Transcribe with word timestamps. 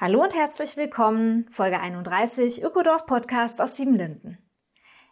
Hallo 0.00 0.22
und 0.22 0.32
herzlich 0.32 0.76
willkommen, 0.76 1.48
Folge 1.48 1.80
31 1.80 2.62
Ökodorf 2.62 3.04
Podcast 3.04 3.60
aus 3.60 3.74
Siebenlinden. 3.74 4.38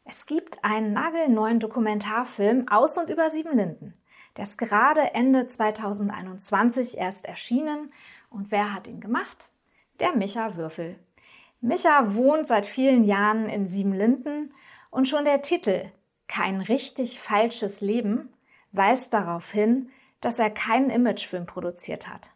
Es 0.05 0.27
gibt 0.27 0.65
einen 0.65 0.93
nagelneuen 0.93 1.59
Dokumentarfilm 1.59 2.69
aus 2.69 2.97
und 2.97 3.11
über 3.11 3.31
Siebenlinden. 3.31 3.95
Der 4.37 4.45
ist 4.45 4.59
gerade 4.59 5.12
Ende 5.12 5.45
2021 5.49 6.99
erst 6.99 7.25
erschienen. 7.25 7.93
Und 8.31 8.53
wer 8.53 8.73
hat 8.73 8.87
ihn 8.87 9.01
gemacht? 9.01 9.51
Der 9.99 10.15
Micha 10.15 10.57
Würfel. 10.57 11.01
Micha 11.61 12.15
wohnt 12.15 12.47
seit 12.47 12.65
vielen 12.65 13.03
Jahren 13.03 13.48
in 13.48 13.67
Siebenlinden 13.67 14.55
und 14.91 15.09
schon 15.09 15.25
der 15.25 15.43
Titel 15.43 15.91
Kein 16.28 16.61
richtig 16.61 17.19
falsches 17.19 17.81
Leben 17.81 18.33
weist 18.71 19.12
darauf 19.12 19.50
hin, 19.50 19.91
dass 20.21 20.39
er 20.39 20.50
keinen 20.50 20.91
Imagefilm 20.91 21.45
produziert 21.47 22.09
hat. 22.09 22.31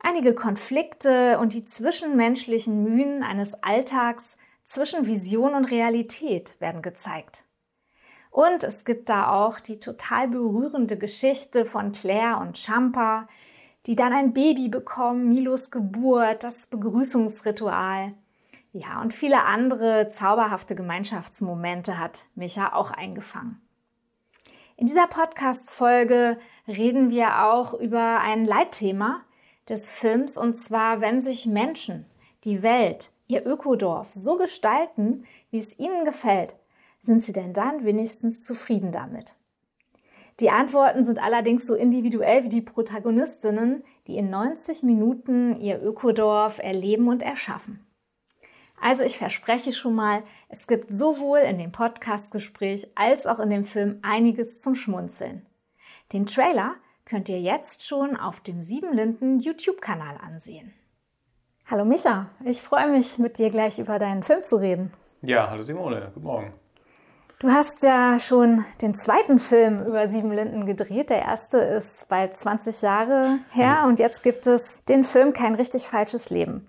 Einige 0.00 0.34
Konflikte 0.34 1.38
und 1.38 1.52
die 1.52 1.64
zwischenmenschlichen 1.64 2.82
Mühen 2.84 3.22
eines 3.22 3.54
Alltags 3.62 4.36
zwischen 4.64 5.06
Vision 5.06 5.54
und 5.54 5.64
Realität 5.66 6.60
werden 6.60 6.82
gezeigt. 6.82 7.44
Und 8.30 8.64
es 8.64 8.84
gibt 8.84 9.08
da 9.08 9.32
auch 9.32 9.60
die 9.60 9.80
total 9.80 10.28
berührende 10.28 10.98
Geschichte 10.98 11.64
von 11.64 11.92
Claire 11.92 12.38
und 12.40 12.58
Champa, 12.58 13.28
die 13.86 13.96
dann 13.96 14.12
ein 14.12 14.34
Baby 14.34 14.68
bekommen, 14.68 15.28
Milos 15.28 15.70
Geburt, 15.70 16.44
das 16.44 16.66
Begrüßungsritual. 16.66 18.12
Ja, 18.72 19.00
und 19.00 19.14
viele 19.14 19.44
andere 19.44 20.08
zauberhafte 20.10 20.74
Gemeinschaftsmomente 20.74 21.98
hat 21.98 22.26
Micha 22.34 22.74
auch 22.74 22.90
eingefangen. 22.90 23.62
In 24.76 24.86
dieser 24.86 25.06
Podcast-Folge 25.06 26.38
reden 26.68 27.08
wir 27.08 27.44
auch 27.44 27.72
über 27.72 28.20
ein 28.20 28.44
Leitthema 28.44 29.22
des 29.68 29.90
Films 29.90 30.36
und 30.36 30.56
zwar, 30.56 31.00
wenn 31.00 31.20
sich 31.20 31.46
Menschen, 31.46 32.06
die 32.44 32.62
Welt, 32.62 33.10
ihr 33.26 33.44
Ökodorf 33.44 34.12
so 34.12 34.36
gestalten, 34.36 35.24
wie 35.50 35.58
es 35.58 35.78
ihnen 35.78 36.04
gefällt, 36.04 36.56
sind 37.00 37.22
sie 37.22 37.32
denn 37.32 37.52
dann 37.52 37.84
wenigstens 37.84 38.42
zufrieden 38.42 38.92
damit? 38.92 39.36
Die 40.40 40.50
Antworten 40.50 41.02
sind 41.02 41.18
allerdings 41.18 41.66
so 41.66 41.74
individuell 41.74 42.44
wie 42.44 42.50
die 42.50 42.60
Protagonistinnen, 42.60 43.82
die 44.06 44.18
in 44.18 44.28
90 44.28 44.82
Minuten 44.82 45.60
ihr 45.60 45.82
Ökodorf 45.82 46.58
erleben 46.58 47.08
und 47.08 47.22
erschaffen. 47.22 47.86
Also 48.78 49.02
ich 49.02 49.16
verspreche 49.16 49.72
schon 49.72 49.94
mal, 49.94 50.22
es 50.48 50.66
gibt 50.66 50.90
sowohl 50.90 51.38
in 51.38 51.58
dem 51.58 51.72
Podcastgespräch 51.72 52.90
als 52.94 53.26
auch 53.26 53.40
in 53.40 53.48
dem 53.48 53.64
Film 53.64 54.00
einiges 54.02 54.60
zum 54.60 54.74
Schmunzeln. 54.74 55.46
Den 56.12 56.26
Trailer 56.26 56.74
könnt 57.06 57.28
ihr 57.28 57.40
jetzt 57.40 57.86
schon 57.86 58.16
auf 58.16 58.40
dem 58.40 58.60
Siebenlinden 58.60 59.38
YouTube-Kanal 59.38 60.18
ansehen. 60.18 60.74
Hallo 61.64 61.84
Micha, 61.84 62.26
ich 62.44 62.60
freue 62.60 62.90
mich, 62.90 63.18
mit 63.18 63.38
dir 63.38 63.50
gleich 63.50 63.78
über 63.78 63.98
deinen 63.98 64.22
Film 64.22 64.42
zu 64.42 64.56
reden. 64.56 64.92
Ja, 65.22 65.48
hallo 65.48 65.62
Simone, 65.62 66.10
guten 66.14 66.26
Morgen. 66.26 66.52
Du 67.38 67.48
hast 67.48 67.82
ja 67.82 68.18
schon 68.18 68.64
den 68.80 68.94
zweiten 68.94 69.38
Film 69.38 69.84
über 69.84 70.08
Siebenlinden 70.08 70.64
gedreht. 70.64 71.10
Der 71.10 71.22
erste 71.22 71.58
ist 71.58 72.08
bald 72.08 72.34
20 72.34 72.82
Jahre 72.82 73.38
her 73.50 73.82
mhm. 73.82 73.88
und 73.88 73.98
jetzt 73.98 74.22
gibt 74.22 74.46
es 74.46 74.82
den 74.84 75.04
Film 75.04 75.32
Kein 75.32 75.54
richtig 75.54 75.86
falsches 75.86 76.30
Leben. 76.30 76.66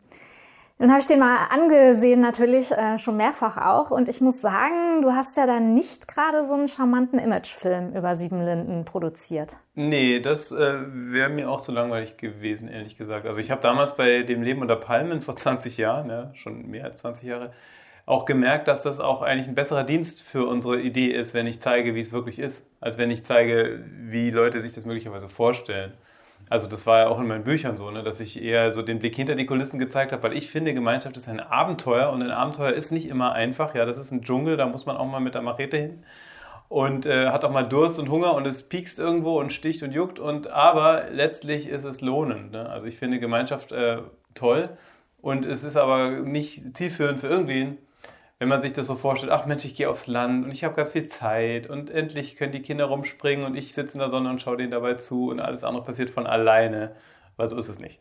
Nun 0.79 0.91
habe 0.91 0.99
ich 0.99 1.07
den 1.07 1.19
mal 1.19 1.47
angesehen, 1.49 2.21
natürlich 2.21 2.71
äh, 2.71 2.99
schon 2.99 3.17
mehrfach 3.17 3.57
auch. 3.57 3.89
Und 3.89 4.07
ich 4.07 4.21
muss 4.21 4.41
sagen, 4.41 5.01
du 5.01 5.11
hast 5.11 5.35
ja 5.35 5.47
dann 5.47 5.73
nicht 5.73 6.07
gerade 6.07 6.45
so 6.45 6.53
einen 6.53 6.67
charmanten 6.67 7.17
Imagefilm 7.17 7.95
über 7.95 8.15
Siebenlinden 8.15 8.85
produziert. 8.85 9.57
Nee, 9.73 10.19
das 10.19 10.51
äh, 10.51 10.75
wäre 10.91 11.29
mir 11.29 11.49
auch 11.49 11.61
zu 11.61 11.71
langweilig 11.71 12.17
gewesen, 12.17 12.69
ehrlich 12.69 12.95
gesagt. 12.95 13.25
Also 13.25 13.39
ich 13.39 13.49
habe 13.49 13.61
damals 13.61 13.95
bei 13.95 14.21
dem 14.21 14.43
Leben 14.43 14.61
unter 14.61 14.75
Palmen 14.75 15.21
vor 15.23 15.35
20 15.35 15.77
Jahren, 15.77 16.11
ja, 16.11 16.31
schon 16.35 16.67
mehr 16.67 16.85
als 16.85 17.01
20 17.01 17.27
Jahre, 17.27 17.53
auch 18.05 18.25
gemerkt, 18.25 18.67
dass 18.67 18.83
das 18.83 18.99
auch 18.99 19.23
eigentlich 19.23 19.47
ein 19.47 19.55
besserer 19.55 19.83
Dienst 19.83 20.21
für 20.21 20.45
unsere 20.45 20.79
Idee 20.79 21.07
ist, 21.07 21.33
wenn 21.33 21.47
ich 21.47 21.59
zeige, 21.59 21.95
wie 21.95 22.01
es 22.01 22.11
wirklich 22.11 22.37
ist, 22.37 22.65
als 22.79 22.99
wenn 22.99 23.09
ich 23.09 23.25
zeige, 23.25 23.83
wie 24.03 24.29
Leute 24.29 24.61
sich 24.61 24.73
das 24.73 24.85
möglicherweise 24.85 25.27
vorstellen. 25.27 25.93
Also 26.49 26.67
das 26.67 26.85
war 26.85 26.99
ja 26.99 27.07
auch 27.09 27.19
in 27.19 27.27
meinen 27.27 27.43
Büchern 27.43 27.75
so, 27.75 27.91
ne, 27.91 28.03
dass 28.03 28.19
ich 28.19 28.41
eher 28.41 28.71
so 28.71 28.81
den 28.81 28.99
Blick 28.99 29.15
hinter 29.15 29.35
die 29.35 29.45
Kulissen 29.45 29.79
gezeigt 29.79 30.11
habe, 30.11 30.23
weil 30.23 30.37
ich 30.37 30.49
finde, 30.49 30.73
Gemeinschaft 30.73 31.17
ist 31.17 31.27
ein 31.27 31.39
Abenteuer 31.39 32.09
und 32.11 32.21
ein 32.21 32.31
Abenteuer 32.31 32.71
ist 32.71 32.91
nicht 32.91 33.07
immer 33.09 33.33
einfach. 33.33 33.75
Ja, 33.75 33.85
das 33.85 33.97
ist 33.97 34.11
ein 34.11 34.21
Dschungel, 34.21 34.55
da 34.55 34.65
muss 34.65 34.85
man 34.85 34.95
auch 34.95 35.07
mal 35.07 35.19
mit 35.19 35.35
der 35.35 35.41
Machete 35.41 35.77
hin 35.77 36.03
und 36.69 37.05
äh, 37.05 37.29
hat 37.29 37.45
auch 37.45 37.51
mal 37.51 37.67
Durst 37.67 37.99
und 37.99 38.09
Hunger 38.09 38.33
und 38.33 38.45
es 38.45 38.63
piekst 38.63 38.99
irgendwo 38.99 39.39
und 39.39 39.53
sticht 39.53 39.83
und 39.83 39.93
juckt. 39.93 40.19
Und 40.19 40.47
aber 40.47 41.05
letztlich 41.11 41.67
ist 41.67 41.85
es 41.85 42.01
lohnend. 42.01 42.51
Ne? 42.51 42.67
Also 42.69 42.85
ich 42.87 42.97
finde 42.97 43.19
Gemeinschaft 43.19 43.71
äh, 43.71 43.99
toll 44.35 44.69
und 45.21 45.45
es 45.45 45.63
ist 45.63 45.77
aber 45.77 46.09
nicht 46.09 46.77
zielführend 46.77 47.19
für 47.19 47.27
irgendwen, 47.27 47.77
wenn 48.39 48.49
man 48.49 48.61
sich 48.61 48.73
das 48.73 48.85
so 48.85 48.95
vorstellt, 48.95 49.31
ach 49.31 49.45
Mensch, 49.45 49.65
ich 49.65 49.75
gehe 49.75 49.89
aufs 49.89 50.07
Land 50.07 50.45
und 50.45 50.51
ich 50.51 50.63
habe 50.63 50.75
ganz 50.75 50.91
viel 50.91 51.07
Zeit 51.07 51.67
und 51.67 51.89
endlich 51.89 52.35
können 52.35 52.51
die 52.51 52.61
Kinder 52.61 52.85
rumspringen 52.85 53.45
und 53.45 53.55
ich 53.55 53.73
sitze 53.73 53.93
in 53.93 53.99
der 53.99 54.09
Sonne 54.09 54.29
und 54.29 54.41
schaue 54.41 54.57
denen 54.57 54.71
dabei 54.71 54.93
zu 54.95 55.29
und 55.29 55.39
alles 55.39 55.63
andere 55.63 55.83
passiert 55.83 56.11
von 56.11 56.27
alleine, 56.27 56.95
weil 57.35 57.49
so 57.49 57.57
ist 57.57 57.69
es 57.69 57.79
nicht. 57.79 57.99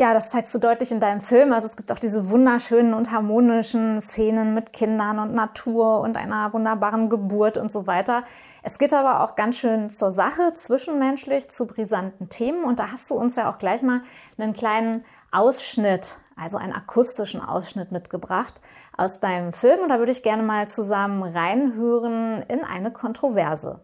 Ja, 0.00 0.14
das 0.14 0.30
zeigst 0.30 0.54
du 0.54 0.60
deutlich 0.60 0.92
in 0.92 1.00
deinem 1.00 1.20
Film. 1.20 1.52
Also 1.52 1.66
es 1.66 1.74
gibt 1.74 1.90
auch 1.90 1.98
diese 1.98 2.30
wunderschönen 2.30 2.94
und 2.94 3.10
harmonischen 3.10 4.00
Szenen 4.00 4.54
mit 4.54 4.72
Kindern 4.72 5.18
und 5.18 5.34
Natur 5.34 6.00
und 6.02 6.16
einer 6.16 6.52
wunderbaren 6.52 7.10
Geburt 7.10 7.58
und 7.58 7.72
so 7.72 7.88
weiter. 7.88 8.22
Es 8.62 8.78
geht 8.78 8.94
aber 8.94 9.24
auch 9.24 9.34
ganz 9.34 9.58
schön 9.58 9.90
zur 9.90 10.12
Sache, 10.12 10.52
zwischenmenschlich, 10.54 11.50
zu 11.50 11.66
brisanten 11.66 12.28
Themen. 12.28 12.62
Und 12.62 12.78
da 12.78 12.92
hast 12.92 13.10
du 13.10 13.16
uns 13.16 13.34
ja 13.34 13.50
auch 13.50 13.58
gleich 13.58 13.82
mal 13.82 14.02
einen 14.38 14.52
kleinen 14.52 15.04
Ausschnitt, 15.30 16.18
also 16.36 16.58
einen 16.58 16.72
akustischen 16.72 17.40
Ausschnitt 17.40 17.92
mitgebracht 17.92 18.54
aus 18.96 19.20
deinem 19.20 19.52
Film. 19.52 19.80
Und 19.80 19.88
da 19.88 19.98
würde 19.98 20.12
ich 20.12 20.22
gerne 20.22 20.42
mal 20.42 20.68
zusammen 20.68 21.22
reinhören 21.22 22.42
in 22.48 22.64
eine 22.64 22.92
Kontroverse. 22.92 23.80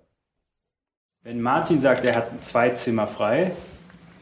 Wenn 1.23 1.41
Martin 1.41 1.79
sagt, 1.79 2.05
er 2.05 2.17
hat 2.17 2.45
zwei 2.45 2.71
Zimmer 2.71 3.07
frei, 3.07 3.53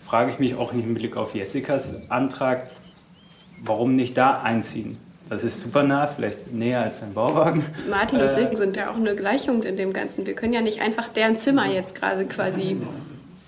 frage 0.07 0.31
ich 0.31 0.39
mich 0.39 0.55
auch 0.55 0.73
im 0.73 0.81
Hinblick 0.81 1.17
auf 1.17 1.35
Jessicas 1.35 1.93
Antrag, 2.09 2.71
warum 3.61 3.97
nicht 3.97 4.17
da 4.17 4.41
einziehen? 4.43 4.99
Das 5.29 5.45
ist 5.45 5.61
super 5.61 5.83
nah, 5.83 6.07
vielleicht 6.07 6.53
näher 6.53 6.83
als 6.83 7.03
ein 7.03 7.15
Bauwagen. 7.15 7.65
Martin 7.89 8.21
und 8.21 8.27
äh, 8.27 8.33
Silken 8.33 8.57
sind 8.57 8.77
ja 8.77 8.91
auch 8.91 8.97
eine 8.97 9.17
Gleichung 9.17 9.63
in 9.63 9.77
dem 9.79 9.93
Ganzen. 9.95 10.27
Wir 10.27 10.35
können 10.35 10.53
ja 10.53 10.61
nicht 10.61 10.83
einfach 10.83 11.09
deren 11.09 11.39
Zimmer 11.39 11.67
jetzt 11.67 11.95
gerade 11.95 12.27
quasi. 12.27 12.77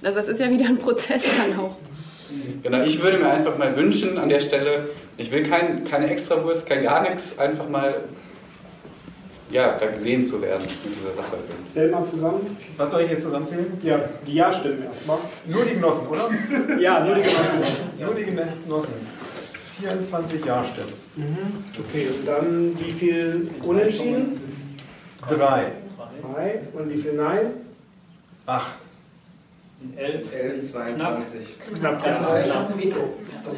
Also 0.03 0.17
das 0.17 0.29
ist 0.29 0.41
ja 0.41 0.49
wieder 0.49 0.67
ein 0.67 0.79
Prozess 0.79 1.25
dann 1.37 1.59
auch. 1.59 1.77
Genau, 2.63 2.83
ich 2.83 3.03
würde 3.03 3.19
mir 3.19 3.31
einfach 3.31 3.59
mal 3.59 3.77
wünschen 3.77 4.19
an 4.19 4.29
der 4.29 4.41
Stelle, 4.41 4.89
ich 5.17 5.31
will 5.31 5.43
kein, 5.43 5.85
keine 5.85 6.09
Extrawurst, 6.11 6.67
kein 6.67 6.83
gar 6.83 7.03
nichts, 7.03 7.39
einfach 7.39 7.69
mal 7.69 7.95
ja, 9.51 9.77
da 9.79 9.87
gesehen 9.87 10.25
zu 10.25 10.41
werden 10.43 10.63
in 10.63 10.95
dieser 10.95 11.15
Sache. 11.15 11.37
Zähl 11.73 11.91
mal 11.91 12.05
zusammen. 12.05 12.57
Was 12.77 12.91
soll 12.91 13.03
ich 13.03 13.09
hier 13.09 13.21
zusammenzählen? 13.21 13.67
Ja, 13.83 14.01
die 14.27 14.35
Ja-Stimmen 14.35 14.85
erstmal. 14.85 15.19
Nur 15.47 15.65
die 15.65 15.75
Genossen, 15.75 16.09
oder? 16.09 16.31
ja, 16.81 17.05
nur 17.05 17.15
die 17.15 17.23
Genossen. 17.23 17.61
Nur 18.01 18.15
die 18.15 18.25
Genossen. 18.25 18.95
24 19.81 20.45
Ja-Stimmen. 20.45 20.93
Mhm. 21.17 21.65
Okay, 21.79 22.09
und 22.09 22.27
dann 22.27 22.79
wie 22.81 22.93
viel 22.93 23.51
Unentschieden? 23.63 24.41
Drei. 25.29 25.67
Drei. 26.23 26.61
Und 26.73 26.91
wie 26.91 26.97
viel 26.97 27.13
Nein? 27.15 27.47
Acht. 28.47 28.84
11, 29.97 30.33
11, 30.33 30.73
22. 30.73 31.61
Knapp. 31.79 32.03
Knapp. 32.03 32.07
Also 32.07 32.37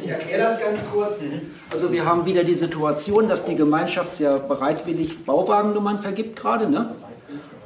ich 0.03 0.09
erkläre 0.09 0.41
das 0.41 0.59
ganz 0.59 0.79
kurz. 0.91 1.21
Also 1.69 1.91
wir 1.91 2.05
haben 2.05 2.25
wieder 2.25 2.43
die 2.43 2.53
Situation, 2.53 3.27
dass 3.29 3.45
die 3.45 3.55
Gemeinschaft 3.55 4.17
sehr 4.17 4.37
bereitwillig 4.39 5.25
Bauwagennummern 5.25 5.99
vergibt 5.99 6.35
gerade. 6.35 6.69
Ne? 6.69 6.95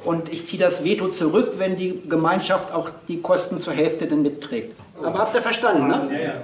Und 0.04 0.28
ich 0.32 0.46
ziehe 0.46 0.62
das 0.62 0.84
Veto 0.84 1.08
zurück, 1.08 1.54
wenn 1.58 1.76
die 1.76 2.02
Gemeinschaft 2.08 2.72
auch 2.72 2.90
die 3.08 3.20
Kosten 3.20 3.58
zur 3.58 3.72
Hälfte 3.72 4.06
dann 4.06 4.22
mitträgt. 4.22 4.74
Aber 5.02 5.18
habt 5.18 5.34
ihr 5.34 5.42
verstanden, 5.42 5.88
ne? 5.88 6.42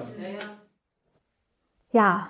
Ja, 1.90 2.28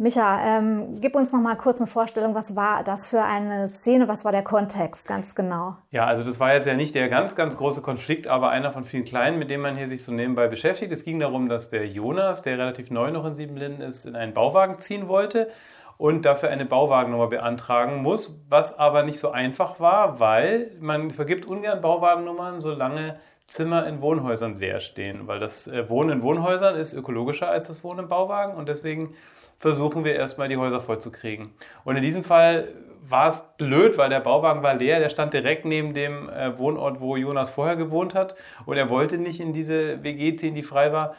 Micha, 0.00 0.40
ähm, 0.42 0.98
gib 0.98 1.14
uns 1.14 1.30
noch 1.30 1.42
mal 1.42 1.56
kurz 1.56 1.78
eine 1.78 1.86
Vorstellung, 1.86 2.34
was 2.34 2.56
war 2.56 2.84
das 2.84 3.06
für 3.06 3.22
eine 3.22 3.68
Szene, 3.68 4.08
was 4.08 4.24
war 4.24 4.32
der 4.32 4.42
Kontext 4.42 5.06
ganz 5.06 5.34
genau? 5.34 5.76
Ja, 5.90 6.06
also 6.06 6.24
das 6.24 6.40
war 6.40 6.54
jetzt 6.54 6.66
ja 6.66 6.72
nicht 6.72 6.94
der 6.94 7.10
ganz, 7.10 7.36
ganz 7.36 7.58
große 7.58 7.82
Konflikt, 7.82 8.26
aber 8.26 8.48
einer 8.48 8.72
von 8.72 8.86
vielen 8.86 9.04
kleinen, 9.04 9.38
mit 9.38 9.50
dem 9.50 9.60
man 9.60 9.76
hier 9.76 9.88
sich 9.88 10.02
so 10.02 10.10
nebenbei 10.10 10.48
beschäftigt. 10.48 10.90
Es 10.90 11.04
ging 11.04 11.20
darum, 11.20 11.50
dass 11.50 11.68
der 11.68 11.86
Jonas, 11.86 12.40
der 12.40 12.56
relativ 12.56 12.90
neu 12.90 13.10
noch 13.10 13.26
in 13.26 13.34
Siebenlinden 13.34 13.82
ist, 13.82 14.06
in 14.06 14.16
einen 14.16 14.32
Bauwagen 14.32 14.78
ziehen 14.78 15.06
wollte 15.06 15.50
und 15.98 16.24
dafür 16.24 16.48
eine 16.48 16.64
Bauwagennummer 16.64 17.26
beantragen 17.26 18.00
muss, 18.00 18.42
was 18.48 18.78
aber 18.78 19.02
nicht 19.02 19.18
so 19.18 19.32
einfach 19.32 19.80
war, 19.80 20.18
weil 20.18 20.70
man 20.80 21.10
vergibt 21.10 21.44
ungern 21.44 21.82
Bauwagennummern, 21.82 22.62
solange 22.62 23.20
Zimmer 23.46 23.86
in 23.86 24.00
Wohnhäusern 24.00 24.58
leer 24.58 24.80
stehen, 24.80 25.26
weil 25.26 25.40
das 25.40 25.68
äh, 25.68 25.90
Wohnen 25.90 26.08
in 26.08 26.22
Wohnhäusern 26.22 26.74
ist 26.76 26.94
ökologischer 26.94 27.50
als 27.50 27.66
das 27.66 27.84
Wohnen 27.84 27.98
im 27.98 28.08
Bauwagen 28.08 28.54
und 28.54 28.66
deswegen 28.66 29.14
versuchen 29.60 30.04
wir 30.04 30.16
erstmal 30.16 30.48
die 30.48 30.56
Häuser 30.56 30.80
vollzukriegen. 30.80 31.50
Und 31.84 31.96
in 31.96 32.02
diesem 32.02 32.24
Fall 32.24 32.68
war 33.08 33.28
es 33.28 33.40
blöd, 33.58 33.98
weil 33.98 34.08
der 34.08 34.20
Bauwagen 34.20 34.62
war 34.62 34.74
leer, 34.74 34.98
der 34.98 35.10
stand 35.10 35.34
direkt 35.34 35.64
neben 35.64 35.94
dem 35.94 36.28
äh, 36.28 36.56
Wohnort, 36.58 37.00
wo 37.00 37.16
Jonas 37.16 37.50
vorher 37.50 37.76
gewohnt 37.76 38.14
hat 38.14 38.34
und 38.66 38.76
er 38.76 38.88
wollte 38.88 39.18
nicht 39.18 39.40
in 39.40 39.52
diese 39.52 40.02
WG 40.02 40.36
ziehen, 40.36 40.54
die 40.54 40.62
frei 40.62 40.92
war. 40.92 41.14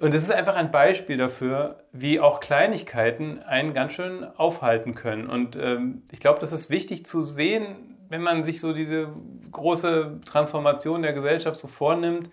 Und 0.00 0.14
es 0.14 0.22
ist 0.22 0.32
einfach 0.32 0.54
ein 0.54 0.70
Beispiel 0.70 1.16
dafür, 1.16 1.84
wie 1.92 2.18
auch 2.18 2.40
Kleinigkeiten 2.40 3.40
einen 3.40 3.74
ganz 3.74 3.92
schön 3.92 4.24
aufhalten 4.36 4.94
können. 4.94 5.28
Und 5.28 5.56
ähm, 5.56 6.02
ich 6.10 6.20
glaube, 6.20 6.40
das 6.40 6.52
ist 6.52 6.70
wichtig 6.70 7.04
zu 7.06 7.22
sehen, 7.22 7.96
wenn 8.08 8.22
man 8.22 8.44
sich 8.44 8.60
so 8.60 8.72
diese 8.72 9.08
große 9.50 10.20
Transformation 10.24 11.02
der 11.02 11.12
Gesellschaft 11.12 11.58
so 11.58 11.68
vornimmt, 11.68 12.30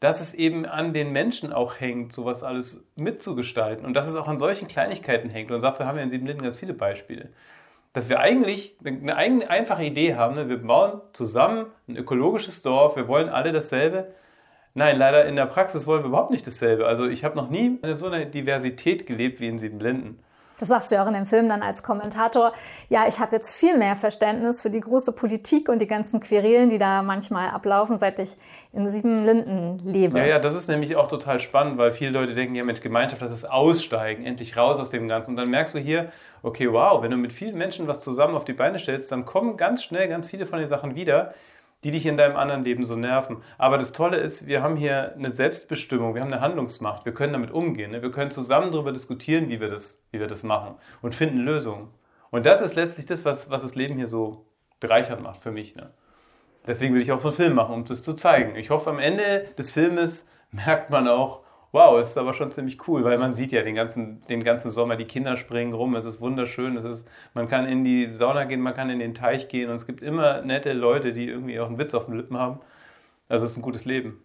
dass 0.00 0.22
es 0.22 0.32
eben 0.32 0.64
an 0.64 0.94
den 0.94 1.12
Menschen 1.12 1.52
auch 1.52 1.78
hängt, 1.78 2.12
sowas 2.12 2.42
alles 2.42 2.82
mitzugestalten 2.96 3.84
und 3.84 3.94
dass 3.94 4.08
es 4.08 4.16
auch 4.16 4.28
an 4.28 4.38
solchen 4.38 4.66
Kleinigkeiten 4.66 5.28
hängt. 5.28 5.50
Und 5.50 5.62
dafür 5.62 5.86
haben 5.86 5.96
wir 5.96 6.02
in 6.02 6.10
Siebenlinden 6.10 6.42
ganz 6.42 6.58
viele 6.58 6.72
Beispiele. 6.72 7.28
Dass 7.92 8.08
wir 8.08 8.20
eigentlich 8.20 8.76
eine 8.84 9.14
einfache 9.50 9.84
Idee 9.84 10.14
haben, 10.14 10.36
ne? 10.36 10.48
wir 10.48 10.62
bauen 10.62 11.02
zusammen 11.12 11.66
ein 11.86 11.96
ökologisches 11.96 12.62
Dorf, 12.62 12.96
wir 12.96 13.08
wollen 13.08 13.28
alle 13.28 13.52
dasselbe. 13.52 14.14
Nein, 14.72 14.96
leider 14.96 15.26
in 15.26 15.36
der 15.36 15.46
Praxis 15.46 15.86
wollen 15.86 16.02
wir 16.02 16.08
überhaupt 16.08 16.30
nicht 16.30 16.46
dasselbe. 16.46 16.86
Also 16.86 17.06
ich 17.06 17.24
habe 17.24 17.36
noch 17.36 17.50
nie 17.50 17.78
so 17.92 18.06
eine 18.06 18.26
Diversität 18.26 19.06
gelebt 19.06 19.40
wie 19.40 19.48
in 19.48 19.58
Siebenlinden. 19.58 20.20
Das 20.60 20.68
sagst 20.68 20.90
du 20.90 20.96
ja 20.96 21.02
auch 21.02 21.08
in 21.08 21.14
dem 21.14 21.26
Film 21.26 21.48
dann 21.48 21.62
als 21.62 21.82
Kommentator. 21.82 22.52
Ja, 22.90 23.06
ich 23.08 23.18
habe 23.18 23.34
jetzt 23.34 23.50
viel 23.50 23.76
mehr 23.76 23.96
Verständnis 23.96 24.60
für 24.60 24.70
die 24.70 24.80
große 24.80 25.12
Politik 25.12 25.68
und 25.68 25.80
die 25.80 25.86
ganzen 25.86 26.20
Querelen, 26.20 26.68
die 26.68 26.78
da 26.78 27.02
manchmal 27.02 27.48
ablaufen, 27.48 27.96
seit 27.96 28.18
ich 28.18 28.36
in 28.72 28.88
Siebenlinden 28.88 29.80
lebe. 29.84 30.18
Ja, 30.18 30.26
ja, 30.26 30.38
das 30.38 30.54
ist 30.54 30.68
nämlich 30.68 30.96
auch 30.96 31.08
total 31.08 31.40
spannend, 31.40 31.78
weil 31.78 31.92
viele 31.92 32.10
Leute 32.10 32.34
denken, 32.34 32.54
ja 32.54 32.62
Mensch, 32.62 32.80
Gemeinschaft, 32.80 33.22
das 33.22 33.32
ist 33.32 33.50
Aussteigen, 33.50 34.24
endlich 34.24 34.56
raus 34.56 34.78
aus 34.78 34.90
dem 34.90 35.08
Ganzen. 35.08 35.30
Und 35.30 35.36
dann 35.36 35.48
merkst 35.48 35.74
du 35.74 35.78
hier, 35.78 36.12
okay, 36.42 36.70
wow, 36.70 37.02
wenn 37.02 37.10
du 37.10 37.16
mit 37.16 37.32
vielen 37.32 37.56
Menschen 37.56 37.88
was 37.88 38.00
zusammen 38.00 38.34
auf 38.34 38.44
die 38.44 38.52
Beine 38.52 38.78
stellst, 38.78 39.10
dann 39.10 39.24
kommen 39.24 39.56
ganz 39.56 39.82
schnell 39.82 40.08
ganz 40.08 40.28
viele 40.28 40.46
von 40.46 40.58
den 40.58 40.68
Sachen 40.68 40.94
wieder, 40.94 41.34
die 41.84 41.90
dich 41.90 42.06
in 42.06 42.16
deinem 42.16 42.36
anderen 42.36 42.64
Leben 42.64 42.84
so 42.84 42.94
nerven. 42.94 43.38
Aber 43.56 43.78
das 43.78 43.92
Tolle 43.92 44.18
ist, 44.18 44.46
wir 44.46 44.62
haben 44.62 44.76
hier 44.76 45.14
eine 45.14 45.30
Selbstbestimmung, 45.30 46.14
wir 46.14 46.20
haben 46.20 46.32
eine 46.32 46.42
Handlungsmacht, 46.42 47.04
wir 47.04 47.14
können 47.14 47.32
damit 47.32 47.50
umgehen. 47.50 47.90
Ne? 47.90 48.02
Wir 48.02 48.10
können 48.10 48.30
zusammen 48.30 48.70
darüber 48.72 48.92
diskutieren, 48.92 49.48
wie 49.48 49.60
wir, 49.60 49.68
das, 49.68 50.02
wie 50.10 50.20
wir 50.20 50.26
das 50.26 50.42
machen 50.42 50.74
und 51.00 51.14
finden 51.14 51.38
Lösungen. 51.38 51.88
Und 52.30 52.46
das 52.46 52.60
ist 52.60 52.74
letztlich 52.74 53.06
das, 53.06 53.24
was, 53.24 53.50
was 53.50 53.62
das 53.62 53.74
Leben 53.74 53.96
hier 53.96 54.08
so 54.08 54.44
bereichert 54.78 55.22
macht 55.22 55.40
für 55.40 55.50
mich. 55.50 55.74
Ne? 55.74 55.90
Deswegen 56.66 56.94
will 56.94 57.02
ich 57.02 57.12
auch 57.12 57.20
so 57.20 57.28
einen 57.28 57.36
Film 57.36 57.54
machen, 57.54 57.74
um 57.74 57.84
das 57.84 58.02
zu 58.02 58.14
zeigen. 58.14 58.56
Ich 58.56 58.70
hoffe, 58.70 58.90
am 58.90 58.98
Ende 58.98 59.46
des 59.56 59.70
Filmes 59.70 60.28
merkt 60.50 60.90
man 60.90 61.08
auch, 61.08 61.40
wow, 61.72 62.00
ist 62.00 62.18
aber 62.18 62.34
schon 62.34 62.52
ziemlich 62.52 62.86
cool, 62.88 63.04
weil 63.04 63.18
man 63.18 63.32
sieht 63.32 63.52
ja 63.52 63.62
den 63.62 63.74
ganzen, 63.74 64.22
den 64.28 64.42
ganzen 64.42 64.70
Sommer, 64.70 64.96
die 64.96 65.04
Kinder 65.04 65.36
springen 65.36 65.72
rum, 65.72 65.94
es 65.94 66.04
ist 66.04 66.20
wunderschön, 66.20 66.76
es 66.76 66.84
ist, 66.84 67.08
man 67.34 67.48
kann 67.48 67.66
in 67.66 67.84
die 67.84 68.14
Sauna 68.14 68.44
gehen, 68.44 68.60
man 68.60 68.74
kann 68.74 68.90
in 68.90 68.98
den 68.98 69.14
Teich 69.14 69.48
gehen 69.48 69.70
und 69.70 69.76
es 69.76 69.86
gibt 69.86 70.02
immer 70.02 70.42
nette 70.42 70.72
Leute, 70.72 71.12
die 71.12 71.26
irgendwie 71.28 71.60
auch 71.60 71.66
einen 71.66 71.78
Witz 71.78 71.94
auf 71.94 72.06
den 72.06 72.16
Lippen 72.16 72.36
haben. 72.36 72.60
Also 73.28 73.44
es 73.44 73.52
ist 73.52 73.58
ein 73.58 73.62
gutes 73.62 73.84
Leben. 73.84 74.20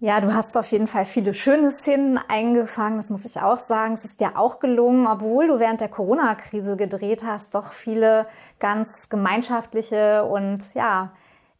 Ja, 0.00 0.20
du 0.20 0.34
hast 0.34 0.58
auf 0.58 0.70
jeden 0.70 0.86
Fall 0.86 1.06
viele 1.06 1.32
schöne 1.32 1.70
Szenen 1.70 2.18
eingefangen, 2.18 2.98
das 2.98 3.08
muss 3.08 3.24
ich 3.24 3.40
auch 3.40 3.56
sagen. 3.56 3.94
Es 3.94 4.04
ist 4.04 4.20
dir 4.20 4.36
auch 4.36 4.58
gelungen, 4.58 5.06
obwohl 5.06 5.46
du 5.46 5.58
während 5.58 5.80
der 5.80 5.88
Corona-Krise 5.88 6.76
gedreht 6.76 7.24
hast, 7.24 7.54
doch 7.54 7.72
viele 7.72 8.26
ganz 8.58 9.08
gemeinschaftliche 9.08 10.24
und 10.24 10.74
ja, 10.74 11.14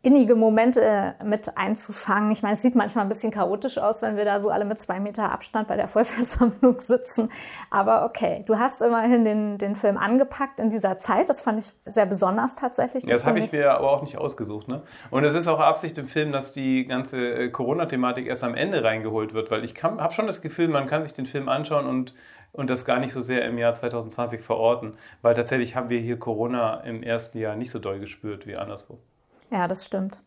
innige 0.04 0.34
Momente 0.34 1.14
mit 1.24 1.56
einzufangen. 1.56 2.30
Ich 2.30 2.42
meine, 2.42 2.54
es 2.54 2.62
sieht 2.62 2.74
manchmal 2.74 3.06
ein 3.06 3.08
bisschen 3.08 3.32
chaotisch 3.32 3.78
aus, 3.78 4.02
wenn 4.02 4.16
wir 4.16 4.24
da 4.24 4.38
so 4.38 4.50
alle 4.50 4.64
mit 4.66 4.78
zwei 4.78 5.00
Meter 5.00 5.32
Abstand 5.32 5.66
bei 5.66 5.76
der 5.76 5.88
Vollversammlung 5.94 6.78
sitzen. 6.78 7.30
Aber 7.70 8.04
okay, 8.04 8.44
du 8.46 8.58
hast 8.58 8.82
immerhin 8.82 9.24
den, 9.24 9.58
den 9.58 9.76
Film 9.76 9.96
angepackt 9.96 10.60
in 10.60 10.68
dieser 10.68 10.98
Zeit. 10.98 11.28
Das 11.30 11.40
fand 11.40 11.58
ich 11.58 11.72
sehr 11.80 12.06
besonders 12.06 12.54
tatsächlich. 12.54 13.04
Das, 13.06 13.18
das 13.18 13.26
habe 13.26 13.40
ich 13.40 13.52
mir 13.52 13.72
aber 13.72 13.90
auch 13.90 14.02
nicht 14.02 14.18
ausgesucht. 14.18 14.68
Ne? 14.68 14.82
Und 15.10 15.24
es 15.24 15.34
ist 15.34 15.48
auch 15.48 15.60
Absicht 15.60 15.96
im 15.96 16.06
Film, 16.06 16.32
dass 16.32 16.52
die 16.52 16.86
ganze 16.86 17.18
äh, 17.18 17.48
Corona-Thematik 17.48 18.26
erst 18.26 18.44
am 18.44 18.54
Ende 18.54 18.84
reingeholt 18.84 19.32
wird, 19.32 19.50
weil 19.50 19.64
ich 19.64 19.82
habe 19.82 20.12
schon 20.12 20.26
das 20.26 20.42
Gefühl, 20.42 20.68
man 20.68 20.86
kann 20.86 21.02
sich 21.02 21.14
den 21.14 21.26
Film 21.26 21.48
anschauen 21.48 21.86
und 21.86 22.14
und 22.52 22.70
das 22.70 22.84
gar 22.84 23.00
nicht 23.00 23.12
so 23.12 23.20
sehr 23.20 23.44
im 23.46 23.58
Jahr 23.58 23.74
2020 23.74 24.40
verorten, 24.40 24.94
weil 25.22 25.34
tatsächlich 25.34 25.74
haben 25.74 25.90
wir 25.90 25.98
hier 25.98 26.20
Corona 26.20 26.82
im 26.82 27.02
ersten 27.02 27.36
Jahr 27.38 27.56
nicht 27.56 27.72
so 27.72 27.80
doll 27.80 27.98
gespürt 27.98 28.46
wie 28.46 28.54
anderswo. 28.54 29.00
Ja, 29.50 29.69
das 29.69 29.85
stimmt. 29.85 30.20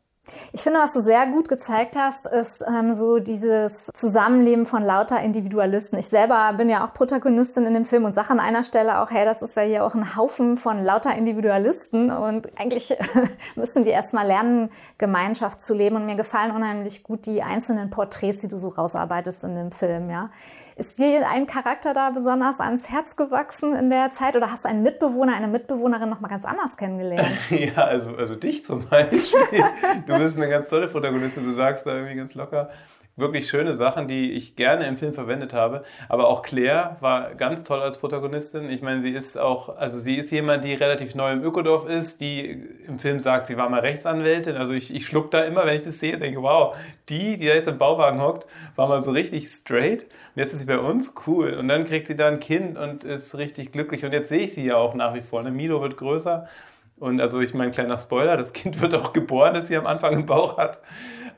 Ich 0.52 0.62
finde, 0.62 0.80
was 0.80 0.94
du 0.94 1.00
sehr 1.00 1.26
gut 1.28 1.48
gezeigt 1.48 1.96
hast, 1.96 2.26
ist 2.26 2.64
ähm, 2.68 2.94
so 2.94 3.20
dieses 3.20 3.90
Zusammenleben 3.94 4.66
von 4.66 4.82
lauter 4.84 5.22
Individualisten. 5.22 5.98
Ich 5.98 6.08
selber 6.08 6.54
bin 6.58 6.70
ja 6.70 6.86
auch 6.86 6.94
Protagonistin 6.94 7.66
in 7.66 7.74
dem 7.74 7.86
Film 7.86 8.06
und 8.06 8.14
sage 8.14 8.32
an 8.32 8.40
einer 8.40 8.64
Stelle 8.64 9.02
auch, 9.02 9.10
hey, 9.10 9.26
das 9.26 9.42
ist 9.42 9.56
ja 9.56 9.64
hier 9.64 9.86
auch 9.86 9.96
ein 9.96 10.16
Haufen 10.16 10.58
von 10.58 10.84
lauter 10.84 11.16
Individualisten 11.16 12.12
und 12.12 12.48
eigentlich 12.60 12.94
müssen 13.56 13.84
die 13.84 13.90
erstmal 13.90 14.28
lernen, 14.28 14.70
Gemeinschaft 14.98 15.62
zu 15.62 15.74
leben. 15.74 15.96
Und 15.96 16.06
mir 16.06 16.16
gefallen 16.16 16.52
unheimlich 16.52 17.04
gut 17.04 17.26
die 17.26 17.42
einzelnen 17.42 17.90
Porträts, 17.90 18.40
die 18.40 18.48
du 18.48 18.58
so 18.58 18.70
rausarbeitest 18.70 19.44
in 19.44 19.56
dem 19.56 19.72
Film, 19.72 20.10
ja. 20.10 20.30
Ist 20.78 21.00
dir 21.00 21.28
ein 21.28 21.48
Charakter 21.48 21.96
da 21.96 22.12
besonders 22.12 22.60
ans 22.60 22.88
Herz 22.88 23.16
gewachsen 23.16 23.76
in 23.76 23.90
der 23.90 24.12
Zeit 24.12 24.36
oder 24.36 24.52
hast 24.52 24.64
du 24.64 24.70
einen 24.70 24.84
Mitbewohner, 24.84 25.36
eine 25.36 25.48
Mitbewohnerin 25.48 26.08
noch 26.08 26.20
mal 26.20 26.28
ganz 26.28 26.46
anders 26.46 26.78
kennengelernt? 26.78 27.36
ja, 27.50 27.84
also, 27.84 28.16
also 28.16 28.36
dich 28.36 28.64
zum 28.64 28.88
Beispiel. 28.88 29.64
du 30.06 30.20
bist 30.20 30.38
eine 30.38 30.48
ganz 30.48 30.70
tolle 30.70 30.88
Protagonistin, 30.88 31.46
du 31.46 31.54
sagst 31.54 31.88
da 31.88 31.96
irgendwie 31.96 32.16
ganz 32.16 32.36
locker 32.36 32.70
wirklich 33.18 33.50
schöne 33.50 33.74
Sachen, 33.74 34.08
die 34.08 34.32
ich 34.32 34.56
gerne 34.56 34.86
im 34.88 34.96
Film 34.96 35.14
verwendet 35.14 35.52
habe. 35.52 35.84
Aber 36.08 36.28
auch 36.28 36.44
Claire 36.44 36.98
war 37.00 37.34
ganz 37.34 37.64
toll 37.64 37.82
als 37.82 37.98
Protagonistin. 37.98 38.70
Ich 38.70 38.84
meine, 38.84 39.02
sie 39.02 39.10
ist 39.10 39.38
auch, 39.38 39.76
also 39.76 39.98
sie 39.98 40.18
ist 40.18 40.32
jemand, 40.32 40.64
die 40.64 40.74
relativ 40.74 41.16
neu 41.16 41.34
im 41.34 41.44
Ökodorf 41.44 41.90
ist, 41.90 42.22
die 42.22 42.64
im 42.88 43.00
Film 43.00 43.20
sagt, 43.20 43.48
sie 43.48 43.58
war 43.58 43.70
mal 43.70 43.80
Rechtsanwältin. 43.80 44.56
Also 44.56 44.74
ich, 44.74 44.94
ich 44.94 45.08
schluck 45.08 45.32
da 45.32 45.42
immer, 45.42 45.66
wenn 45.66 45.76
ich 45.76 45.84
das 45.84 45.98
sehe, 45.98 46.18
denke, 46.20 46.42
wow, 46.44 46.78
die, 47.10 47.38
die 47.38 47.48
da 47.48 47.56
jetzt 47.56 47.68
im 47.68 47.80
Bauwagen 47.80 48.22
hockt, 48.22 48.46
war 48.76 48.88
mal 48.88 49.02
so 49.02 49.12
richtig 49.12 49.48
straight. 49.48 50.06
Jetzt 50.38 50.54
ist 50.54 50.60
sie 50.60 50.66
bei 50.68 50.78
uns, 50.78 51.16
cool. 51.26 51.56
Und 51.56 51.68
dann 51.68 51.86
kriegt 51.86 52.06
sie 52.06 52.16
da 52.16 52.28
ein 52.28 52.40
Kind 52.40 52.78
und 52.78 53.04
ist 53.04 53.36
richtig 53.40 53.72
glücklich. 53.72 54.06
Und 54.06 54.14
jetzt 54.14 54.30
sehe 54.30 54.42
ich 54.42 54.54
sie 54.54 54.64
ja 54.64 54.76
auch 54.78 54.94
nach 54.94 55.16
wie 55.16 55.22
vor. 55.22 55.42
Ne? 55.42 55.50
Milo 55.50 55.82
wird 55.82 55.98
größer. 55.98 56.48
Und 56.98 57.20
also 57.20 57.42
ich 57.42 57.56
mein 57.56 57.72
kleiner 57.72 57.98
Spoiler, 57.98 58.38
das 58.38 58.54
Kind 58.54 58.80
wird 58.80 58.94
auch 58.94 59.14
geboren, 59.14 59.56
das 59.56 59.68
sie 59.68 59.76
am 59.76 59.88
Anfang 59.88 60.14
im 60.14 60.26
Bauch 60.28 60.60
hat. 60.60 60.80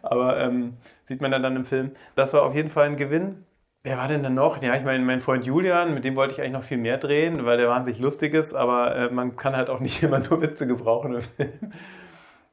Aber 0.01 0.37
ähm, 0.41 0.73
sieht 1.05 1.21
man 1.21 1.31
dann 1.31 1.55
im 1.55 1.63
Film. 1.63 1.91
Das 2.15 2.33
war 2.33 2.43
auf 2.43 2.53
jeden 2.53 2.67
Fall 2.67 2.87
ein 2.87 2.97
Gewinn. 2.97 3.45
Wer 3.83 3.97
war 3.97 4.09
denn 4.09 4.21
dann 4.21 4.33
noch? 4.33 4.61
Ja, 4.61 4.75
ich 4.75 4.83
meine, 4.83 5.01
mein 5.05 5.21
Freund 5.21 5.45
Julian, 5.45 5.93
mit 5.93 6.03
dem 6.03 6.17
wollte 6.17 6.33
ich 6.33 6.41
eigentlich 6.41 6.51
noch 6.51 6.63
viel 6.63 6.77
mehr 6.77 6.97
drehen, 6.97 7.45
weil 7.45 7.57
der 7.57 7.69
wahnsinnig 7.69 8.01
lustig 8.01 8.33
ist, 8.33 8.53
aber 8.53 8.93
äh, 8.97 9.09
man 9.09 9.37
kann 9.37 9.55
halt 9.55 9.69
auch 9.69 9.79
nicht 9.79 10.03
immer 10.03 10.19
nur 10.19 10.41
Witze 10.41 10.67
gebrauchen 10.67 11.13
im 11.15 11.21
Film. 11.21 11.73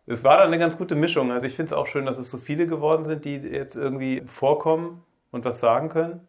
Es 0.06 0.22
war 0.22 0.36
dann 0.36 0.46
eine 0.46 0.60
ganz 0.60 0.78
gute 0.78 0.94
Mischung. 0.94 1.32
Also 1.32 1.48
ich 1.48 1.56
finde 1.56 1.70
es 1.70 1.72
auch 1.72 1.88
schön, 1.88 2.06
dass 2.06 2.18
es 2.18 2.30
so 2.30 2.38
viele 2.38 2.68
geworden 2.68 3.02
sind, 3.02 3.24
die 3.24 3.34
jetzt 3.34 3.74
irgendwie 3.74 4.22
vorkommen 4.26 5.02
und 5.32 5.44
was 5.44 5.58
sagen 5.58 5.88
können. 5.88 6.20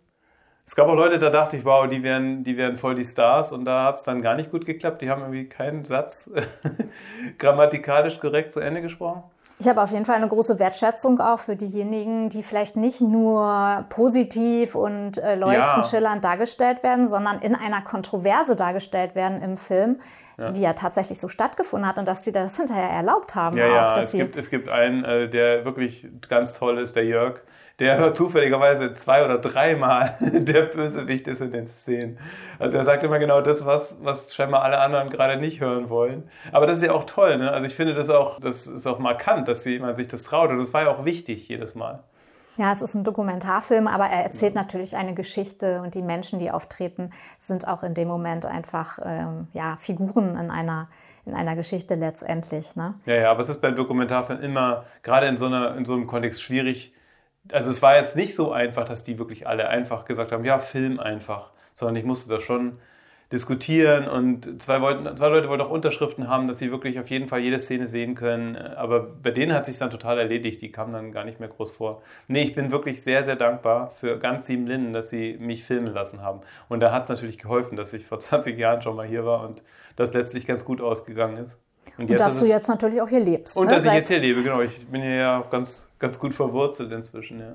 Es 0.67 0.75
gab 0.75 0.89
auch 0.89 0.95
Leute, 0.95 1.17
da 1.17 1.29
dachte 1.29 1.55
ich, 1.55 1.63
wow, 1.63 1.87
die 1.87 2.03
wären, 2.03 2.43
die 2.43 2.57
wären 2.57 2.75
voll 2.75 2.93
die 2.93 3.05
Stars 3.05 3.53
und 3.53 3.63
da 3.63 3.85
hat 3.85 3.95
es 3.95 4.03
dann 4.03 4.21
gar 4.21 4.35
nicht 4.35 4.51
gut 4.51 4.65
geklappt. 4.65 5.01
Die 5.01 5.09
haben 5.09 5.21
irgendwie 5.21 5.47
keinen 5.47 5.85
Satz 5.85 6.29
grammatikalisch 7.37 8.19
korrekt 8.19 8.51
zu 8.51 8.59
Ende 8.59 8.81
gesprochen. 8.81 9.23
Ich 9.59 9.67
habe 9.69 9.81
auf 9.81 9.91
jeden 9.91 10.05
Fall 10.05 10.17
eine 10.17 10.27
große 10.27 10.59
Wertschätzung 10.59 11.21
auch 11.21 11.39
für 11.39 11.55
diejenigen, 11.55 12.27
die 12.27 12.43
vielleicht 12.43 12.75
nicht 12.75 12.99
nur 12.99 13.85
positiv 13.89 14.75
und 14.75 15.17
äh, 15.17 15.35
leuchtend 15.35 15.77
ja. 15.77 15.83
schillernd 15.83 16.23
dargestellt 16.23 16.83
werden, 16.83 17.07
sondern 17.07 17.39
in 17.39 17.55
einer 17.55 17.81
Kontroverse 17.81 18.57
dargestellt 18.57 19.15
werden 19.15 19.41
im 19.41 19.55
Film, 19.55 20.01
ja. 20.37 20.51
die 20.51 20.61
ja 20.61 20.73
tatsächlich 20.73 21.19
so 21.19 21.29
stattgefunden 21.29 21.87
hat 21.87 21.97
und 21.97 22.07
dass 22.07 22.25
sie 22.25 22.33
das 22.33 22.57
hinterher 22.57 22.89
erlaubt 22.89 23.35
haben. 23.35 23.57
Ja, 23.57 23.65
auch, 23.65 23.95
ja, 23.95 24.01
es, 24.01 24.11
gibt, 24.11 24.35
es 24.35 24.49
gibt 24.49 24.67
einen, 24.67 25.05
äh, 25.05 25.29
der 25.29 25.63
wirklich 25.63 26.07
ganz 26.27 26.53
toll 26.53 26.77
ist, 26.77 26.97
der 26.97 27.05
Jörg 27.05 27.41
der 27.79 28.13
zufälligerweise 28.13 28.95
zwei 28.95 29.23
oder 29.23 29.37
dreimal 29.37 30.17
der 30.21 30.63
Bösewicht 30.63 31.27
ist 31.27 31.41
in 31.41 31.51
den 31.51 31.67
Szenen. 31.67 32.17
Also 32.59 32.77
er 32.77 32.83
sagt 32.83 33.03
immer 33.03 33.19
genau 33.19 33.41
das, 33.41 33.65
was, 33.65 33.97
was 34.01 34.33
scheinbar 34.33 34.63
alle 34.63 34.79
anderen 34.79 35.09
gerade 35.09 35.37
nicht 35.37 35.61
hören 35.61 35.89
wollen. 35.89 36.29
Aber 36.51 36.65
das 36.65 36.77
ist 36.77 36.85
ja 36.85 36.93
auch 36.93 37.05
toll, 37.05 37.37
ne? 37.37 37.51
Also 37.51 37.67
ich 37.67 37.75
finde 37.75 37.93
das 37.93 38.09
auch, 38.09 38.39
das 38.39 38.65
ist 38.65 38.87
auch 38.87 38.99
markant, 38.99 39.47
dass 39.47 39.63
jemand 39.65 39.95
sich 39.97 40.07
das 40.07 40.23
traut. 40.23 40.49
Und 40.49 40.57
das 40.57 40.73
war 40.73 40.83
ja 40.83 40.89
auch 40.89 41.05
wichtig 41.05 41.47
jedes 41.47 41.75
Mal. 41.75 42.03
Ja, 42.57 42.71
es 42.71 42.81
ist 42.81 42.95
ein 42.95 43.03
Dokumentarfilm, 43.03 43.87
aber 43.87 44.05
er 44.05 44.23
erzählt 44.23 44.55
ja. 44.55 44.61
natürlich 44.61 44.95
eine 44.95 45.13
Geschichte 45.13 45.81
und 45.81 45.93
die 45.93 46.01
Menschen, 46.01 46.39
die 46.39 46.49
auftreten, 46.49 47.11
sind 47.37 47.67
auch 47.67 47.83
in 47.83 47.93
dem 47.93 48.07
Moment 48.07 48.47
einfach 48.47 48.97
ähm, 49.05 49.47
ja, 49.53 49.77
Figuren 49.77 50.35
in 50.35 50.49
einer, 50.49 50.89
in 51.27 51.35
einer 51.35 51.55
Geschichte 51.55 51.93
letztendlich. 51.93 52.75
Ne? 52.75 52.95
Ja, 53.05 53.13
ja, 53.13 53.31
aber 53.31 53.41
es 53.41 53.49
ist 53.49 53.61
beim 53.61 53.75
Dokumentarfilm 53.75 54.41
immer, 54.41 54.85
gerade 55.03 55.27
in 55.27 55.37
so, 55.37 55.45
einer, 55.45 55.77
in 55.77 55.85
so 55.85 55.93
einem 55.93 56.07
Kontext, 56.07 56.41
schwierig. 56.41 56.95
Also 57.51 57.69
es 57.71 57.81
war 57.81 57.95
jetzt 57.97 58.15
nicht 58.15 58.35
so 58.35 58.51
einfach, 58.51 58.85
dass 58.85 59.03
die 59.03 59.17
wirklich 59.19 59.47
alle 59.47 59.69
einfach 59.69 60.05
gesagt 60.05 60.31
haben, 60.31 60.45
ja, 60.45 60.59
Film 60.59 60.99
einfach, 60.99 61.51
sondern 61.73 61.95
ich 61.95 62.05
musste 62.05 62.29
da 62.29 62.39
schon 62.41 62.79
diskutieren 63.31 64.07
und 64.07 64.61
zwei, 64.61 64.81
wollten, 64.81 65.17
zwei 65.17 65.27
Leute 65.27 65.49
wollten 65.49 65.63
auch 65.63 65.69
Unterschriften 65.69 66.29
haben, 66.29 66.47
dass 66.47 66.59
sie 66.59 66.71
wirklich 66.71 66.97
auf 66.99 67.09
jeden 67.09 67.27
Fall 67.27 67.41
jede 67.41 67.59
Szene 67.59 67.87
sehen 67.87 68.15
können. 68.15 68.55
Aber 68.55 69.01
bei 69.01 69.31
denen 69.31 69.53
hat 69.53 69.65
sich 69.65 69.77
dann 69.77 69.89
total 69.89 70.17
erledigt. 70.17 70.61
Die 70.61 70.71
kamen 70.71 70.93
dann 70.93 71.11
gar 71.11 71.25
nicht 71.25 71.39
mehr 71.39 71.49
groß 71.49 71.71
vor. 71.71 72.01
Nee, 72.27 72.43
ich 72.43 72.55
bin 72.55 72.71
wirklich 72.71 73.01
sehr, 73.03 73.23
sehr 73.25 73.35
dankbar 73.35 73.91
für 73.91 74.17
ganz 74.17 74.45
sieben 74.45 74.65
Linden, 74.65 74.93
dass 74.93 75.09
sie 75.09 75.37
mich 75.39 75.65
filmen 75.65 75.93
lassen 75.93 76.21
haben. 76.21 76.41
Und 76.69 76.79
da 76.79 76.91
hat 76.93 77.03
es 77.03 77.09
natürlich 77.09 77.37
geholfen, 77.37 77.75
dass 77.75 77.91
ich 77.93 78.05
vor 78.05 78.19
20 78.19 78.57
Jahren 78.57 78.81
schon 78.81 78.95
mal 78.95 79.07
hier 79.07 79.25
war 79.25 79.43
und 79.47 79.61
das 79.97 80.13
letztlich 80.13 80.47
ganz 80.47 80.63
gut 80.63 80.79
ausgegangen 80.79 81.37
ist. 81.37 81.59
Und, 81.97 82.09
und 82.09 82.19
dass 82.19 82.39
du 82.39 82.45
jetzt 82.45 82.67
natürlich 82.67 83.01
auch 83.01 83.09
hier 83.09 83.19
lebst. 83.19 83.57
Und 83.57 83.67
ne? 83.67 83.73
dass 83.73 83.85
ich 83.85 83.93
jetzt 83.93 84.09
hier 84.09 84.19
lebe, 84.19 84.43
genau. 84.43 84.61
Ich 84.61 84.87
bin 84.87 85.01
hier 85.01 85.15
ja 85.15 85.39
auch 85.39 85.49
ganz, 85.49 85.87
ganz 85.99 86.19
gut 86.19 86.33
verwurzelt 86.33 86.91
inzwischen, 86.91 87.39
ja. 87.39 87.53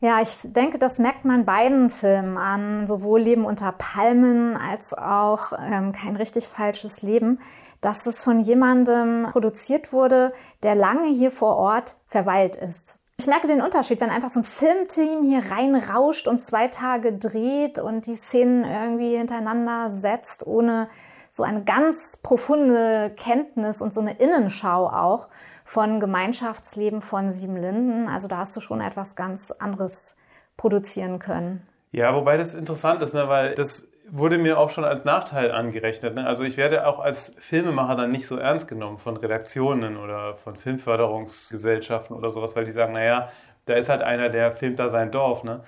Ja, 0.00 0.20
ich 0.20 0.36
denke, 0.42 0.80
das 0.80 0.98
merkt 0.98 1.24
man 1.24 1.44
beiden 1.44 1.88
Filmen 1.88 2.36
an, 2.36 2.88
sowohl 2.88 3.20
Leben 3.20 3.44
unter 3.44 3.70
Palmen 3.70 4.56
als 4.56 4.92
auch 4.92 5.52
ähm, 5.52 5.92
kein 5.92 6.16
richtig 6.16 6.48
falsches 6.48 7.02
Leben, 7.02 7.38
dass 7.80 8.04
es 8.06 8.20
von 8.20 8.40
jemandem 8.40 9.28
produziert 9.30 9.92
wurde, 9.92 10.32
der 10.64 10.74
lange 10.74 11.08
hier 11.08 11.30
vor 11.30 11.56
Ort 11.56 11.98
verweilt 12.08 12.56
ist. 12.56 12.96
Ich 13.20 13.28
merke 13.28 13.46
den 13.46 13.62
Unterschied, 13.62 14.00
wenn 14.00 14.10
einfach 14.10 14.30
so 14.30 14.40
ein 14.40 14.44
Filmteam 14.44 15.22
hier 15.22 15.52
reinrauscht 15.52 16.26
und 16.26 16.40
zwei 16.40 16.66
Tage 16.66 17.16
dreht 17.16 17.78
und 17.78 18.06
die 18.06 18.16
Szenen 18.16 18.64
irgendwie 18.64 19.16
hintereinander 19.16 19.90
setzt, 19.90 20.44
ohne 20.44 20.88
so 21.34 21.44
eine 21.44 21.64
ganz 21.64 22.18
profunde 22.18 23.10
Kenntnis 23.16 23.80
und 23.80 23.94
so 23.94 24.02
eine 24.02 24.18
Innenschau 24.18 24.86
auch 24.86 25.30
von 25.64 25.98
Gemeinschaftsleben 25.98 27.00
von 27.00 27.30
Siebenlinden. 27.30 28.06
Also 28.06 28.28
da 28.28 28.36
hast 28.36 28.54
du 28.54 28.60
schon 28.60 28.82
etwas 28.82 29.16
ganz 29.16 29.50
anderes 29.50 30.14
produzieren 30.58 31.20
können. 31.20 31.66
Ja, 31.90 32.14
wobei 32.14 32.36
das 32.36 32.54
interessant 32.54 33.00
ist, 33.00 33.14
ne, 33.14 33.30
weil 33.30 33.54
das 33.54 33.88
wurde 34.10 34.36
mir 34.36 34.58
auch 34.58 34.68
schon 34.68 34.84
als 34.84 35.06
Nachteil 35.06 35.52
angerechnet. 35.52 36.14
Ne? 36.14 36.26
Also 36.26 36.42
ich 36.42 36.58
werde 36.58 36.86
auch 36.86 36.98
als 36.98 37.34
Filmemacher 37.38 37.96
dann 37.96 38.10
nicht 38.10 38.26
so 38.26 38.36
ernst 38.36 38.68
genommen 38.68 38.98
von 38.98 39.16
Redaktionen 39.16 39.96
oder 39.96 40.36
von 40.36 40.56
Filmförderungsgesellschaften 40.56 42.14
oder 42.14 42.28
sowas, 42.28 42.54
weil 42.54 42.66
die 42.66 42.72
sagen, 42.72 42.92
naja, 42.92 43.30
da 43.64 43.72
ist 43.72 43.88
halt 43.88 44.02
einer, 44.02 44.28
der 44.28 44.52
filmt 44.52 44.78
da 44.78 44.90
sein 44.90 45.10
Dorf. 45.10 45.44
Ne? 45.44 45.64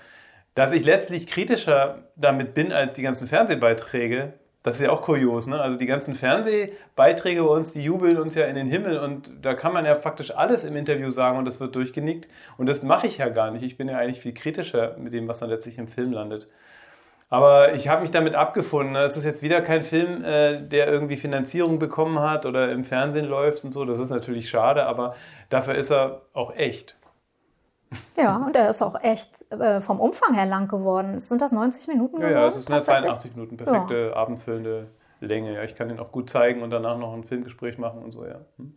Dass 0.54 0.72
ich 0.72 0.84
letztlich 0.84 1.26
kritischer 1.26 2.02
damit 2.16 2.52
bin 2.52 2.70
als 2.70 2.96
die 2.96 3.02
ganzen 3.02 3.26
Fernsehbeiträge, 3.26 4.34
das 4.64 4.76
ist 4.76 4.82
ja 4.82 4.90
auch 4.90 5.02
kurios, 5.02 5.46
ne? 5.46 5.60
Also 5.60 5.76
die 5.76 5.84
ganzen 5.84 6.14
Fernsehbeiträge 6.14 7.42
bei 7.42 7.48
uns, 7.48 7.74
die 7.74 7.82
jubeln 7.82 8.16
uns 8.16 8.34
ja 8.34 8.46
in 8.46 8.56
den 8.56 8.66
Himmel 8.66 8.98
und 8.98 9.30
da 9.42 9.52
kann 9.52 9.74
man 9.74 9.84
ja 9.84 9.94
faktisch 9.96 10.34
alles 10.34 10.64
im 10.64 10.74
Interview 10.74 11.10
sagen 11.10 11.38
und 11.38 11.44
das 11.44 11.60
wird 11.60 11.76
durchgenickt. 11.76 12.28
Und 12.56 12.66
das 12.66 12.82
mache 12.82 13.06
ich 13.06 13.18
ja 13.18 13.28
gar 13.28 13.50
nicht. 13.50 13.62
Ich 13.62 13.76
bin 13.76 13.88
ja 13.88 13.98
eigentlich 13.98 14.20
viel 14.20 14.32
kritischer 14.32 14.96
mit 14.96 15.12
dem, 15.12 15.28
was 15.28 15.40
dann 15.40 15.50
letztlich 15.50 15.76
im 15.76 15.86
Film 15.86 16.12
landet. 16.12 16.48
Aber 17.28 17.74
ich 17.74 17.88
habe 17.88 18.02
mich 18.02 18.10
damit 18.10 18.34
abgefunden. 18.34 18.94
Ne? 18.94 19.00
Es 19.00 19.18
ist 19.18 19.24
jetzt 19.24 19.42
wieder 19.42 19.60
kein 19.60 19.82
Film, 19.82 20.24
äh, 20.24 20.62
der 20.62 20.88
irgendwie 20.88 21.18
Finanzierung 21.18 21.78
bekommen 21.78 22.20
hat 22.20 22.46
oder 22.46 22.72
im 22.72 22.84
Fernsehen 22.84 23.26
läuft 23.26 23.64
und 23.64 23.72
so. 23.72 23.84
Das 23.84 23.98
ist 23.98 24.08
natürlich 24.10 24.48
schade, 24.48 24.86
aber 24.86 25.14
dafür 25.50 25.74
ist 25.74 25.90
er 25.90 26.22
auch 26.32 26.54
echt. 26.56 26.96
Ja, 28.16 28.36
und 28.36 28.56
er 28.56 28.70
ist 28.70 28.82
auch 28.82 29.00
echt 29.02 29.30
äh, 29.50 29.80
vom 29.80 30.00
Umfang 30.00 30.34
her 30.34 30.46
lang 30.46 30.68
geworden. 30.68 31.18
Sind 31.18 31.42
das 31.42 31.52
90 31.52 31.88
Minuten 31.88 32.16
geworden? 32.16 32.32
Ja, 32.32 32.42
ja 32.42 32.48
es 32.48 32.56
ist 32.56 32.70
eine 32.70 32.82
82 32.82 33.34
Minuten, 33.34 33.56
perfekte 33.56 34.10
ja. 34.10 34.16
abendfüllende 34.16 34.88
Länge. 35.20 35.54
Ja, 35.54 35.62
ich 35.62 35.74
kann 35.74 35.88
den 35.88 35.98
auch 35.98 36.12
gut 36.12 36.30
zeigen 36.30 36.62
und 36.62 36.70
danach 36.70 36.98
noch 36.98 37.12
ein 37.12 37.24
Filmgespräch 37.24 37.78
machen 37.78 38.02
und 38.02 38.12
so, 38.12 38.24
ja. 38.24 38.40
Hm? 38.56 38.74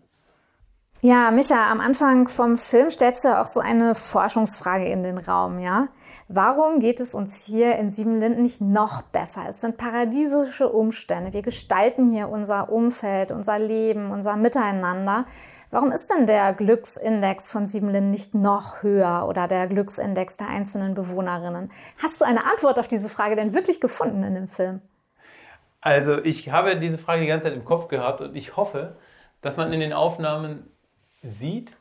Ja, 1.02 1.30
Micha, 1.30 1.72
am 1.72 1.80
Anfang 1.80 2.28
vom 2.28 2.58
Film 2.58 2.90
stellst 2.90 3.24
du 3.24 3.28
ja 3.28 3.42
auch 3.42 3.46
so 3.46 3.60
eine 3.60 3.94
Forschungsfrage 3.94 4.86
in 4.86 5.04
den 5.04 5.20
Raum, 5.20 5.60
ja? 5.60 5.90
Warum 6.28 6.80
geht 6.80 7.00
es 7.00 7.14
uns 7.14 7.46
hier 7.46 7.76
in 7.78 7.92
Siebenlinden 7.92 8.42
nicht 8.42 8.60
noch 8.60 9.04
besser? 9.04 9.44
Es 9.48 9.62
sind 9.62 9.78
paradiesische 9.78 10.68
Umstände. 10.68 11.32
Wir 11.32 11.44
gestalten 11.44 12.12
hier 12.12 12.28
unser 12.30 12.70
Umfeld, 12.70 13.32
unser 13.32 13.60
Leben, 13.60 14.12
unser 14.12 14.36
Miteinander. 14.36 15.26
Warum 15.70 15.92
ist 15.92 16.10
denn 16.10 16.28
der 16.28 16.54
Glücksindex 16.54 17.52
von 17.52 17.66
Siebenlinden 17.66 18.10
nicht 18.10 18.34
noch 18.34 18.84
höher 18.84 19.26
oder 19.28 19.50
der 19.50 19.68
Glücksindex 19.68 20.38
der 20.38 20.48
einzelnen 20.48 20.94
Bewohnerinnen? 20.94 21.72
Hast 22.02 22.22
du 22.22 22.26
eine 22.26 22.46
Antwort 22.46 22.80
auf 22.80 22.88
diese 22.88 23.10
Frage 23.10 23.36
denn 23.36 23.54
wirklich 23.54 23.82
gefunden 23.82 24.24
in 24.24 24.34
dem 24.34 24.48
Film? 24.48 24.82
Also 25.82 26.24
ich 26.24 26.52
habe 26.52 26.78
diese 26.78 26.98
Frage 26.98 27.22
die 27.22 27.28
ganze 27.28 27.46
Zeit 27.48 27.54
im 27.54 27.66
Kopf 27.66 27.90
gehabt 27.90 28.22
und 28.22 28.36
ich 28.36 28.56
hoffe, 28.56 28.96
dass 29.42 29.58
man 29.58 29.74
in 29.74 29.82
den 29.82 29.92
Aufnahmen 29.92 30.72
sieht, 31.22 31.76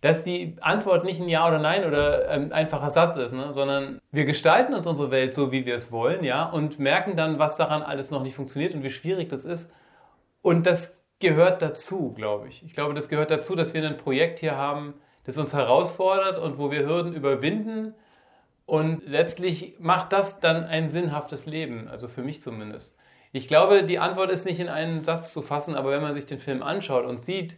dass 0.00 0.24
die 0.24 0.56
Antwort 0.60 1.04
nicht 1.04 1.20
ein 1.20 1.28
Ja 1.28 1.46
oder 1.46 1.58
Nein 1.58 1.84
oder 1.84 2.28
ein 2.28 2.52
einfacher 2.52 2.90
Satz 2.90 3.16
ist, 3.16 3.32
ne? 3.32 3.52
sondern 3.52 4.00
wir 4.10 4.24
gestalten 4.24 4.74
uns 4.74 4.86
unsere 4.86 5.10
Welt 5.10 5.32
so, 5.32 5.52
wie 5.52 5.64
wir 5.64 5.76
es 5.76 5.90
wollen, 5.90 6.22
ja, 6.24 6.44
und 6.44 6.78
merken 6.78 7.16
dann, 7.16 7.38
was 7.38 7.56
daran 7.56 7.82
alles 7.82 8.10
noch 8.10 8.22
nicht 8.22 8.34
funktioniert 8.34 8.74
und 8.74 8.82
wie 8.82 8.90
schwierig 8.90 9.28
das 9.28 9.44
ist. 9.44 9.72
Und 10.42 10.66
das 10.66 11.02
gehört 11.18 11.62
dazu, 11.62 12.12
glaube 12.12 12.48
ich. 12.48 12.62
Ich 12.64 12.72
glaube, 12.72 12.94
das 12.94 13.08
gehört 13.08 13.30
dazu, 13.30 13.54
dass 13.54 13.74
wir 13.74 13.86
ein 13.86 13.96
Projekt 13.96 14.38
hier 14.40 14.56
haben, 14.56 14.94
das 15.24 15.38
uns 15.38 15.54
herausfordert 15.54 16.38
und 16.38 16.58
wo 16.58 16.70
wir 16.70 16.86
Hürden 16.86 17.14
überwinden. 17.14 17.94
Und 18.64 19.06
letztlich 19.06 19.76
macht 19.78 20.12
das 20.12 20.40
dann 20.40 20.64
ein 20.64 20.88
sinnhaftes 20.88 21.46
Leben, 21.46 21.88
also 21.88 22.08
für 22.08 22.22
mich 22.22 22.40
zumindest. 22.40 22.96
Ich 23.32 23.48
glaube, 23.48 23.84
die 23.84 23.98
Antwort 23.98 24.30
ist 24.30 24.44
nicht 24.44 24.60
in 24.60 24.68
einen 24.68 25.04
Satz 25.04 25.32
zu 25.32 25.42
fassen, 25.42 25.74
aber 25.74 25.90
wenn 25.90 26.02
man 26.02 26.14
sich 26.14 26.26
den 26.26 26.38
Film 26.38 26.62
anschaut 26.62 27.06
und 27.06 27.20
sieht, 27.20 27.56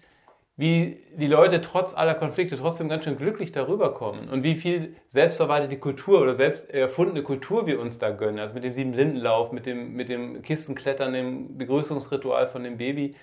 wie 0.56 1.04
die 1.14 1.28
Leute 1.28 1.60
trotz 1.60 1.94
aller 1.94 2.14
Konflikte 2.14 2.56
trotzdem 2.56 2.88
ganz 2.88 3.04
schön 3.04 3.16
glücklich 3.16 3.52
darüber 3.52 3.94
kommen 3.94 4.28
und 4.28 4.42
wie 4.42 4.56
viel 4.56 4.96
selbstverwaltete 5.06 5.78
Kultur 5.78 6.20
oder 6.20 6.34
selbst 6.34 6.68
erfundene 6.70 7.22
Kultur 7.22 7.66
wir 7.68 7.80
uns 7.80 7.98
da 7.98 8.10
gönnen, 8.10 8.40
also 8.40 8.54
mit 8.54 8.64
dem 8.64 8.72
Siebenlindenlauf, 8.72 9.52
mit 9.52 9.66
dem, 9.66 9.92
mit 9.92 10.08
dem 10.08 10.42
Kistenklettern, 10.42 11.12
dem 11.12 11.56
Begrüßungsritual 11.58 12.48
von 12.48 12.64
dem 12.64 12.76
Baby, 12.76 13.14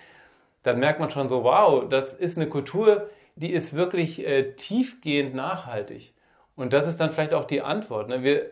dann 0.65 0.79
merkt 0.79 0.99
man 0.99 1.11
schon 1.11 1.29
so, 1.29 1.43
wow, 1.43 1.87
das 1.87 2.13
ist 2.13 2.37
eine 2.37 2.47
Kultur, 2.47 3.09
die 3.35 3.53
ist 3.53 3.75
wirklich 3.75 4.25
äh, 4.25 4.53
tiefgehend 4.53 5.35
nachhaltig. 5.35 6.13
Und 6.55 6.73
das 6.73 6.87
ist 6.87 6.99
dann 6.99 7.11
vielleicht 7.11 7.35
auch 7.35 7.45
die 7.45 7.61
Antwort. 7.61 8.09
Ne? 8.09 8.23
Wir, 8.23 8.49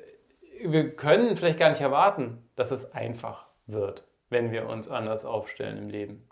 wir 0.64 0.96
können 0.96 1.36
vielleicht 1.36 1.58
gar 1.58 1.70
nicht 1.70 1.82
erwarten, 1.82 2.38
dass 2.56 2.70
es 2.70 2.94
einfach 2.94 3.48
wird, 3.66 4.04
wenn 4.30 4.52
wir 4.52 4.68
uns 4.70 4.90
anders 4.90 5.26
aufstellen 5.26 5.78
im 5.78 5.90
Leben. 5.90 6.28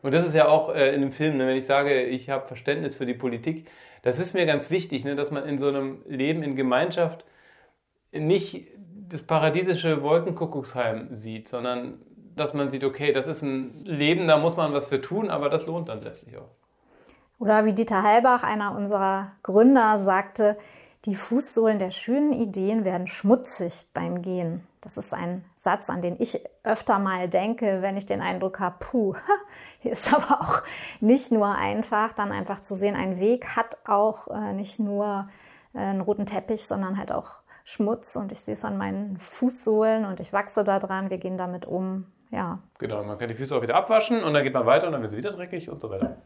Und 0.00 0.14
das 0.14 0.26
ist 0.26 0.34
ja 0.34 0.48
auch 0.48 0.74
äh, 0.74 0.94
in 0.94 1.02
dem 1.02 1.12
Film, 1.12 1.36
ne, 1.36 1.46
wenn 1.46 1.56
ich 1.56 1.66
sage, 1.66 2.04
ich 2.04 2.30
habe 2.30 2.46
Verständnis 2.46 2.96
für 2.96 3.06
die 3.06 3.14
Politik, 3.14 3.68
das 4.00 4.18
ist 4.18 4.32
mir 4.32 4.46
ganz 4.46 4.70
wichtig, 4.70 5.04
ne, 5.04 5.14
dass 5.14 5.30
man 5.30 5.46
in 5.46 5.58
so 5.58 5.68
einem 5.68 6.02
Leben 6.08 6.42
in 6.42 6.56
Gemeinschaft 6.56 7.24
nicht 8.12 8.68
das 9.08 9.22
paradiesische 9.22 10.02
Wolkenkuckucksheim 10.02 11.14
sieht, 11.14 11.48
sondern 11.48 12.00
dass 12.36 12.54
man 12.54 12.70
sieht, 12.70 12.84
okay, 12.84 13.12
das 13.12 13.26
ist 13.26 13.42
ein 13.42 13.84
Leben, 13.84 14.26
da 14.26 14.38
muss 14.38 14.56
man 14.56 14.72
was 14.72 14.86
für 14.86 15.00
tun, 15.00 15.30
aber 15.30 15.48
das 15.48 15.66
lohnt 15.66 15.88
dann 15.88 16.02
letztlich 16.02 16.36
auch. 16.36 16.48
Oder 17.38 17.64
wie 17.64 17.72
Dieter 17.72 18.02
Heilbach, 18.02 18.42
einer 18.42 18.74
unserer 18.76 19.32
Gründer, 19.42 19.98
sagte, 19.98 20.56
die 21.04 21.16
Fußsohlen 21.16 21.80
der 21.80 21.90
schönen 21.90 22.32
Ideen 22.32 22.84
werden 22.84 23.08
schmutzig 23.08 23.86
beim 23.92 24.22
Gehen. 24.22 24.64
Das 24.80 24.96
ist 24.96 25.12
ein 25.12 25.44
Satz, 25.56 25.90
an 25.90 26.02
den 26.02 26.16
ich 26.20 26.44
öfter 26.62 26.98
mal 27.00 27.28
denke, 27.28 27.82
wenn 27.82 27.96
ich 27.96 28.06
den 28.06 28.20
Eindruck 28.20 28.60
habe, 28.60 28.76
puh, 28.78 29.14
hier 29.80 29.92
ist 29.92 30.12
aber 30.12 30.40
auch 30.40 30.62
nicht 31.00 31.32
nur 31.32 31.48
einfach, 31.48 32.12
dann 32.12 32.30
einfach 32.30 32.60
zu 32.60 32.76
sehen, 32.76 32.94
ein 32.94 33.18
Weg 33.18 33.56
hat 33.56 33.78
auch 33.86 34.28
äh, 34.28 34.52
nicht 34.52 34.78
nur 34.78 35.28
äh, 35.74 35.78
einen 35.78 36.00
roten 36.00 36.26
Teppich, 36.26 36.66
sondern 36.66 36.96
halt 36.96 37.10
auch 37.10 37.42
Schmutz 37.64 38.16
und 38.16 38.32
ich 38.32 38.40
sehe 38.40 38.54
es 38.54 38.64
an 38.64 38.78
meinen 38.78 39.18
Fußsohlen 39.18 40.04
und 40.04 40.20
ich 40.20 40.32
wachse 40.32 40.64
da 40.64 40.78
dran, 40.78 41.10
wir 41.10 41.18
gehen 41.18 41.38
damit 41.38 41.66
um 41.66 42.06
ja. 42.32 42.58
Genau, 42.78 43.04
man 43.04 43.18
kann 43.18 43.28
die 43.28 43.34
Füße 43.34 43.54
auch 43.54 43.62
wieder 43.62 43.76
abwaschen 43.76 44.24
und 44.24 44.34
dann 44.34 44.42
geht 44.42 44.54
man 44.54 44.66
weiter 44.66 44.86
und 44.86 44.92
dann 44.92 45.02
wird 45.02 45.12
es 45.12 45.18
wieder 45.18 45.30
dreckig 45.30 45.70
und 45.70 45.80
so 45.80 45.90
weiter. 45.90 46.16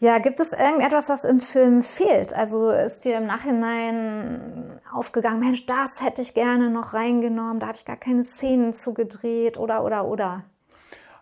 Ja, 0.00 0.18
gibt 0.18 0.38
es 0.38 0.52
irgendetwas, 0.52 1.08
was 1.08 1.24
im 1.24 1.40
Film 1.40 1.82
fehlt? 1.82 2.32
Also 2.32 2.70
ist 2.70 3.04
dir 3.04 3.16
im 3.16 3.26
Nachhinein 3.26 4.80
aufgegangen, 4.92 5.40
Mensch, 5.40 5.66
das 5.66 6.04
hätte 6.04 6.22
ich 6.22 6.34
gerne 6.34 6.70
noch 6.70 6.94
reingenommen, 6.94 7.58
da 7.58 7.66
habe 7.66 7.78
ich 7.78 7.84
gar 7.84 7.96
keine 7.96 8.22
Szenen 8.22 8.74
zugedreht 8.74 9.58
oder, 9.58 9.82
oder, 9.82 10.04
oder? 10.04 10.44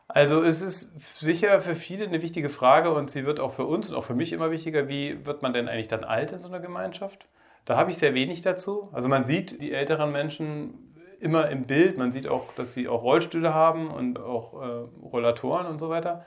Also 0.09 0.43
es 0.43 0.61
ist 0.61 0.93
sicher 1.19 1.61
für 1.61 1.75
viele 1.75 2.05
eine 2.05 2.21
wichtige 2.21 2.49
Frage 2.49 2.93
und 2.93 3.11
sie 3.11 3.25
wird 3.25 3.41
auch 3.41 3.53
für 3.53 3.65
uns 3.65 3.89
und 3.89 3.97
auch 3.97 4.05
für 4.05 4.15
mich 4.15 4.33
immer 4.33 4.51
wichtiger, 4.51 4.89
wie 4.89 5.25
wird 5.25 5.43
man 5.43 5.53
denn 5.53 5.69
eigentlich 5.69 5.89
dann 5.89 6.05
alt 6.05 6.33
in 6.33 6.39
so 6.39 6.49
einer 6.49 6.61
Gemeinschaft? 6.61 7.27
Da 7.65 7.77
habe 7.77 7.91
ich 7.91 7.99
sehr 7.99 8.15
wenig 8.15 8.43
dazu. 8.43 8.91
Also 8.93 9.09
man 9.09 9.25
sieht 9.25 9.61
die 9.61 9.73
älteren 9.73 10.13
Menschen 10.13 10.95
immer 11.21 11.49
im 11.51 11.65
Bild. 11.65 11.99
Man 11.99 12.13
sieht 12.13 12.29
auch, 12.29 12.53
dass 12.55 12.75
sie 12.75 12.89
auch 12.89 13.03
Rollstühle 13.03 13.55
haben 13.55 13.91
und 13.91 14.19
auch 14.21 14.63
äh, 14.63 15.05
Rollatoren 15.05 15.67
und 15.67 15.79
so 15.79 15.89
weiter. 15.89 16.25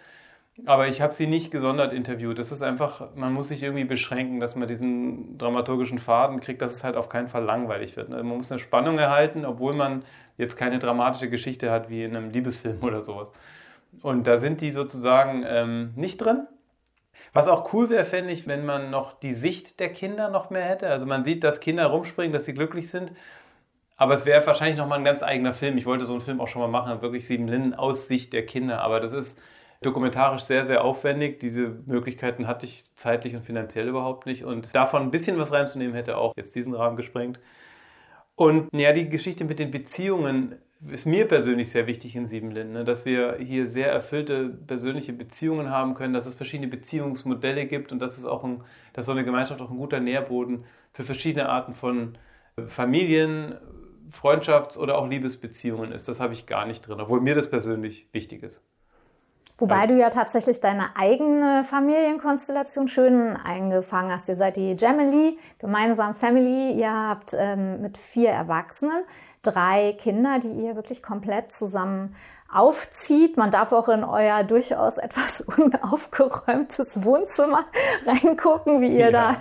Aber 0.65 0.87
ich 0.87 1.01
habe 1.01 1.13
sie 1.13 1.27
nicht 1.27 1.51
gesondert 1.51 1.93
interviewt. 1.93 2.37
Das 2.37 2.51
ist 2.51 2.61
einfach, 2.61 3.15
man 3.15 3.33
muss 3.33 3.49
sich 3.49 3.63
irgendwie 3.63 3.85
beschränken, 3.85 4.39
dass 4.39 4.55
man 4.55 4.67
diesen 4.67 5.37
dramaturgischen 5.37 5.99
Faden 5.99 6.39
kriegt, 6.41 6.61
dass 6.61 6.71
es 6.71 6.83
halt 6.83 6.95
auf 6.95 7.09
keinen 7.09 7.27
Fall 7.27 7.43
langweilig 7.43 7.95
wird. 7.95 8.09
Ne? 8.09 8.17
Man 8.17 8.37
muss 8.37 8.51
eine 8.51 8.59
Spannung 8.59 8.97
erhalten, 8.97 9.45
obwohl 9.45 9.73
man 9.73 10.03
jetzt 10.37 10.57
keine 10.57 10.79
dramatische 10.79 11.29
Geschichte 11.29 11.71
hat 11.71 11.89
wie 11.89 12.03
in 12.03 12.15
einem 12.15 12.31
Liebesfilm 12.31 12.79
oder 12.81 13.01
sowas. 13.01 13.31
Und 14.01 14.27
da 14.27 14.37
sind 14.37 14.61
die 14.61 14.71
sozusagen 14.71 15.43
ähm, 15.47 15.93
nicht 15.95 16.17
drin. 16.17 16.47
Was 17.31 17.47
auch 17.47 17.73
cool 17.73 17.89
wäre, 17.89 18.05
fände 18.05 18.31
ich, 18.31 18.47
wenn 18.47 18.65
man 18.65 18.89
noch 18.89 19.19
die 19.19 19.33
Sicht 19.33 19.79
der 19.79 19.93
Kinder 19.93 20.29
noch 20.29 20.49
mehr 20.49 20.63
hätte. 20.63 20.87
Also 20.87 21.05
man 21.05 21.23
sieht, 21.23 21.43
dass 21.43 21.59
Kinder 21.59 21.85
rumspringen, 21.85 22.33
dass 22.33 22.45
sie 22.45 22.53
glücklich 22.53 22.89
sind. 22.89 23.11
Aber 23.99 24.13
es 24.13 24.25
wäre 24.25 24.47
wahrscheinlich 24.47 24.77
nochmal 24.77 24.97
ein 24.97 25.03
ganz 25.03 25.21
eigener 25.21 25.53
Film. 25.53 25.77
Ich 25.77 25.85
wollte 25.85 26.05
so 26.05 26.13
einen 26.13 26.21
Film 26.21 26.39
auch 26.39 26.47
schon 26.47 26.61
mal 26.61 26.69
machen, 26.69 27.01
wirklich 27.01 27.27
Sieben 27.27 27.49
Linden 27.49 27.73
aus 27.73 28.07
Sicht 28.07 28.31
der 28.31 28.45
Kinder. 28.45 28.79
Aber 28.81 29.01
das 29.01 29.11
ist 29.11 29.41
dokumentarisch 29.81 30.43
sehr, 30.43 30.63
sehr 30.63 30.85
aufwendig. 30.85 31.37
Diese 31.41 31.67
Möglichkeiten 31.85 32.47
hatte 32.47 32.65
ich 32.65 32.85
zeitlich 32.95 33.35
und 33.35 33.43
finanziell 33.43 33.89
überhaupt 33.89 34.25
nicht. 34.25 34.45
Und 34.45 34.73
davon 34.73 35.01
ein 35.01 35.11
bisschen 35.11 35.37
was 35.37 35.51
reinzunehmen, 35.51 35.93
hätte 35.95 36.15
auch 36.15 36.31
jetzt 36.37 36.55
diesen 36.55 36.73
Rahmen 36.75 36.95
gesprengt. 36.95 37.41
Und 38.35 38.69
ja, 38.71 38.93
die 38.93 39.09
Geschichte 39.09 39.43
mit 39.43 39.59
den 39.59 39.69
Beziehungen 39.69 40.55
ist 40.87 41.05
mir 41.05 41.27
persönlich 41.27 41.69
sehr 41.69 41.85
wichtig 41.85 42.15
in 42.15 42.25
Siebenlinden, 42.25 42.71
ne? 42.71 42.83
dass 42.85 43.03
wir 43.03 43.35
hier 43.35 43.67
sehr 43.67 43.91
erfüllte 43.91 44.47
persönliche 44.47 45.11
Beziehungen 45.11 45.71
haben 45.71 45.93
können, 45.93 46.13
dass 46.13 46.25
es 46.25 46.35
verschiedene 46.35 46.69
Beziehungsmodelle 46.69 47.65
gibt 47.65 47.91
und 47.91 47.99
dass 47.99 48.17
es 48.17 48.23
auch 48.23 48.45
ein, 48.45 48.63
dass 48.93 49.07
so 49.07 49.11
eine 49.11 49.25
Gemeinschaft 49.25 49.61
auch 49.61 49.69
ein 49.69 49.77
guter 49.77 49.99
Nährboden 49.99 50.63
für 50.93 51.03
verschiedene 51.03 51.49
Arten 51.49 51.73
von 51.73 52.17
Familien, 52.67 53.55
Freundschafts- 54.11 54.77
oder 54.77 54.97
auch 54.97 55.07
Liebesbeziehungen 55.07 55.91
ist. 55.91 56.07
Das 56.07 56.19
habe 56.19 56.33
ich 56.33 56.45
gar 56.45 56.65
nicht 56.65 56.81
drin, 56.81 56.99
obwohl 56.99 57.21
mir 57.21 57.35
das 57.35 57.49
persönlich 57.49 58.07
wichtig 58.11 58.43
ist. 58.43 58.61
Wobei 59.59 59.87
du 59.87 59.99
ja 59.99 60.09
tatsächlich 60.09 60.61
deine 60.61 60.95
eigene 60.95 61.65
Familienkonstellation 61.65 62.87
schön 62.87 63.35
eingefangen 63.35 64.09
hast. 64.09 64.29
Ihr 64.29 64.37
seid 64.37 64.55
die 64.55 64.77
Gemily, 64.77 65.37
gemeinsam 65.57 66.15
Family. 66.15 66.71
Ihr 66.71 66.93
habt 66.93 67.35
ähm, 67.37 67.81
mit 67.81 67.97
vier 67.97 68.29
Erwachsenen 68.29 69.03
drei 69.41 69.93
Kinder, 69.97 70.39
die 70.39 70.49
ihr 70.49 70.75
wirklich 70.75 71.01
komplett 71.01 71.51
zusammen 71.51 72.15
aufzieht. 72.51 73.37
Man 73.37 73.51
darf 73.51 73.71
auch 73.71 73.89
in 73.89 74.03
euer 74.03 74.43
durchaus 74.43 74.97
etwas 74.97 75.41
unaufgeräumtes 75.57 77.03
Wohnzimmer 77.03 77.63
reingucken, 78.05 78.81
wie 78.81 78.87
ihr 78.87 79.11
ja. 79.11 79.11
da 79.11 79.35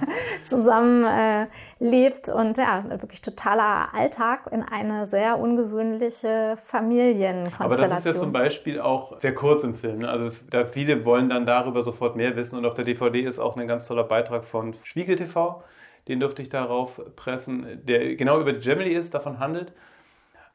zusammen 0.44 1.04
äh, 1.04 1.46
lebt. 1.78 2.28
Und 2.28 2.58
ja, 2.58 2.84
wirklich 2.88 3.22
totaler 3.22 3.88
Alltag 3.94 4.48
in 4.50 4.62
eine 4.62 5.06
sehr 5.06 5.38
ungewöhnliche 5.38 6.56
Familienkonstellation. 6.62 7.72
Aber 7.72 7.88
das 7.88 7.98
ist 8.00 8.06
ja 8.06 8.16
zum 8.16 8.32
Beispiel 8.32 8.80
auch 8.80 9.18
sehr 9.18 9.34
kurz 9.34 9.64
im 9.64 9.74
Film. 9.74 10.00
Ne? 10.00 10.08
Also 10.08 10.26
es, 10.26 10.46
da 10.46 10.66
viele 10.66 11.04
wollen 11.04 11.30
dann 11.30 11.46
darüber 11.46 11.82
sofort 11.82 12.14
mehr 12.14 12.36
wissen. 12.36 12.56
Und 12.56 12.66
auf 12.66 12.74
der 12.74 12.84
DVD 12.84 13.22
ist 13.22 13.38
auch 13.38 13.56
ein 13.56 13.66
ganz 13.66 13.86
toller 13.86 14.04
Beitrag 14.04 14.44
von 14.44 14.74
Spiegel 14.84 15.16
TV. 15.16 15.62
Den 16.08 16.20
durfte 16.20 16.42
ich 16.42 16.48
darauf 16.48 17.00
pressen, 17.16 17.80
der 17.84 18.16
genau 18.16 18.40
über 18.40 18.52
die 18.52 18.66
Gemini 18.66 18.90
ist, 18.90 19.14
davon 19.14 19.38
handelt. 19.38 19.72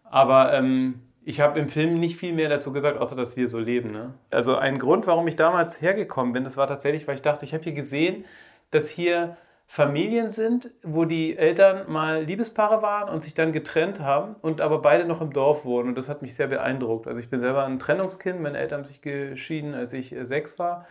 Aber 0.04 0.54
ähm, 0.54 1.02
ich 1.26 1.40
habe 1.40 1.60
im 1.60 1.70
Film 1.70 2.00
nicht 2.00 2.18
viel 2.18 2.34
mehr 2.34 2.50
dazu 2.50 2.74
gesagt, 2.74 3.00
außer 3.00 3.16
dass 3.16 3.38
wir 3.38 3.48
so 3.48 3.60
leben. 3.60 3.92
Ne? 3.92 4.14
Also 4.30 4.56
ein 4.58 4.80
Grund, 4.80 5.08
warum 5.08 5.28
ich 5.28 5.36
damals 5.36 5.82
hergekommen 5.82 6.34
bin, 6.34 6.44
das 6.44 6.58
war 6.58 6.68
tatsächlich, 6.68 7.08
weil 7.08 7.16
ich 7.16 7.22
dachte, 7.22 7.46
ich 7.46 7.54
habe 7.54 7.64
hier 7.64 7.74
gesehen, 7.74 8.26
dass 8.72 8.90
hier 8.90 9.38
Familien 9.68 10.30
sind, 10.30 10.70
wo 10.84 11.06
die 11.06 11.36
Eltern 11.38 11.92
mal 11.92 12.24
Liebespaare 12.24 12.82
waren 12.82 13.10
und 13.10 13.24
sich 13.24 13.34
dann 13.34 13.54
getrennt 13.54 14.00
haben 14.00 14.36
und 14.42 14.62
aber 14.62 14.82
beide 14.82 15.06
noch 15.06 15.22
im 15.22 15.34
Dorf 15.34 15.66
wohnen. 15.66 15.90
Und 15.90 15.98
das 15.98 16.10
hat 16.10 16.22
mich 16.22 16.36
sehr 16.36 16.48
beeindruckt. 16.48 17.08
Also 17.08 17.20
ich 17.20 17.30
bin 17.30 17.40
selber 17.40 17.66
ein 17.66 17.80
Trennungskind, 17.80 18.42
meine 18.42 18.58
Eltern 18.58 18.82
haben 18.82 18.88
sich 18.88 19.02
geschieden, 19.02 19.74
als 19.74 19.94
ich 19.94 20.14
äh, 20.14 20.26
sechs 20.26 20.60
war. 20.60 20.86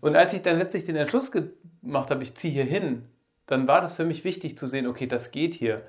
Und 0.00 0.16
als 0.16 0.34
ich 0.34 0.42
dann 0.42 0.58
letztlich 0.58 0.84
den 0.84 0.96
Entschluss 0.96 1.32
gemacht 1.32 2.10
habe, 2.10 2.22
ich 2.22 2.34
ziehe 2.34 2.52
hier 2.52 2.64
hin, 2.64 3.06
dann 3.46 3.68
war 3.68 3.80
das 3.80 3.94
für 3.94 4.04
mich 4.04 4.24
wichtig 4.24 4.58
zu 4.58 4.66
sehen, 4.66 4.86
okay, 4.86 5.06
das 5.06 5.30
geht 5.30 5.54
hier. 5.54 5.82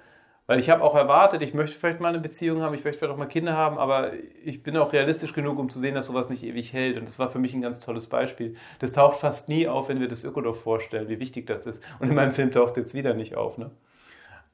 Weil 0.48 0.60
ich 0.60 0.70
habe 0.70 0.82
auch 0.82 0.96
erwartet, 0.96 1.42
ich 1.42 1.54
möchte 1.54 1.78
vielleicht 1.78 2.00
mal 2.00 2.08
eine 2.08 2.20
Beziehung 2.20 2.62
haben, 2.62 2.74
ich 2.74 2.86
möchte 2.86 3.00
vielleicht 3.00 3.14
auch 3.14 3.18
mal 3.18 3.26
Kinder 3.26 3.58
haben, 3.58 3.78
aber 3.78 4.14
ich 4.46 4.64
bin 4.64 4.78
auch 4.78 4.94
realistisch 4.94 5.34
genug, 5.34 5.60
um 5.60 5.70
zu 5.70 5.78
sehen, 5.78 5.94
dass 5.94 6.08
sowas 6.08 6.30
nicht 6.30 6.42
ewig 6.42 6.72
hält. 6.72 6.98
Und 6.98 7.06
das 7.06 7.20
war 7.20 7.28
für 7.28 7.38
mich 7.38 7.54
ein 7.54 7.62
ganz 7.62 7.82
tolles 7.82 8.08
Beispiel. 8.08 8.56
Das 8.80 8.94
taucht 8.94 9.18
fast 9.18 9.50
nie 9.50 9.68
auf, 9.68 9.90
wenn 9.90 10.00
wir 10.00 10.08
das 10.08 10.24
Ökodorf 10.24 10.62
vorstellen, 10.62 11.10
wie 11.10 11.20
wichtig 11.20 11.48
das 11.48 11.66
ist. 11.66 11.84
Und 12.00 12.08
in 12.08 12.16
meinem 12.16 12.32
Film 12.32 12.52
taucht 12.52 12.78
jetzt 12.78 12.94
wieder 12.94 13.14
nicht 13.14 13.36
auf. 13.36 13.58
Ne? 13.58 13.72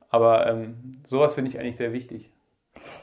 Aber 0.10 0.48
ähm, 0.48 1.02
sowas 1.06 1.36
finde 1.36 1.52
ich 1.52 1.60
eigentlich 1.60 1.78
sehr 1.78 1.94
wichtig. 1.94 2.33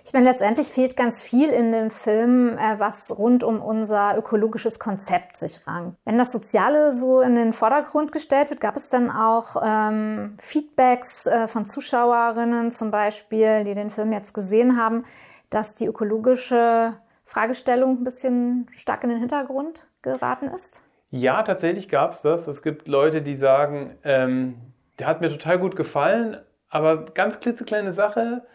Ich 0.04 0.12
meine, 0.12 0.28
letztendlich 0.28 0.68
fehlt 0.68 0.96
ganz 0.96 1.22
viel 1.22 1.48
in 1.48 1.72
dem 1.72 1.90
Film, 1.90 2.56
äh, 2.58 2.78
was 2.78 3.16
rund 3.16 3.44
um 3.44 3.60
unser 3.60 4.16
ökologisches 4.16 4.78
Konzept 4.78 5.36
sich 5.36 5.66
rankt. 5.66 5.96
Wenn 6.04 6.18
das 6.18 6.32
Soziale 6.32 6.92
so 6.92 7.20
in 7.20 7.34
den 7.34 7.52
Vordergrund 7.52 8.12
gestellt 8.12 8.50
wird, 8.50 8.60
gab 8.60 8.76
es 8.76 8.88
dann 8.88 9.10
auch 9.10 9.62
ähm, 9.64 10.34
Feedbacks 10.38 11.26
äh, 11.26 11.48
von 11.48 11.64
Zuschauerinnen 11.64 12.70
zum 12.70 12.90
Beispiel, 12.90 13.64
die 13.64 13.74
den 13.74 13.90
Film 13.90 14.12
jetzt 14.12 14.34
gesehen 14.34 14.76
haben, 14.76 15.04
dass 15.50 15.74
die 15.74 15.86
ökologische 15.86 16.94
Fragestellung 17.24 18.00
ein 18.00 18.04
bisschen 18.04 18.66
stark 18.72 19.04
in 19.04 19.10
den 19.10 19.18
Hintergrund 19.18 19.86
geraten 20.02 20.48
ist? 20.48 20.82
Ja, 21.10 21.42
tatsächlich 21.42 21.88
gab 21.88 22.12
es 22.12 22.22
das. 22.22 22.46
Es 22.46 22.62
gibt 22.62 22.88
Leute, 22.88 23.22
die 23.22 23.34
sagen, 23.34 23.98
ähm, 24.04 24.56
der 24.98 25.08
hat 25.08 25.20
mir 25.20 25.28
total 25.28 25.58
gut 25.58 25.74
gefallen, 25.76 26.38
aber 26.68 27.04
ganz 27.06 27.40
klitzekleine 27.40 27.92
Sache, 27.92 28.46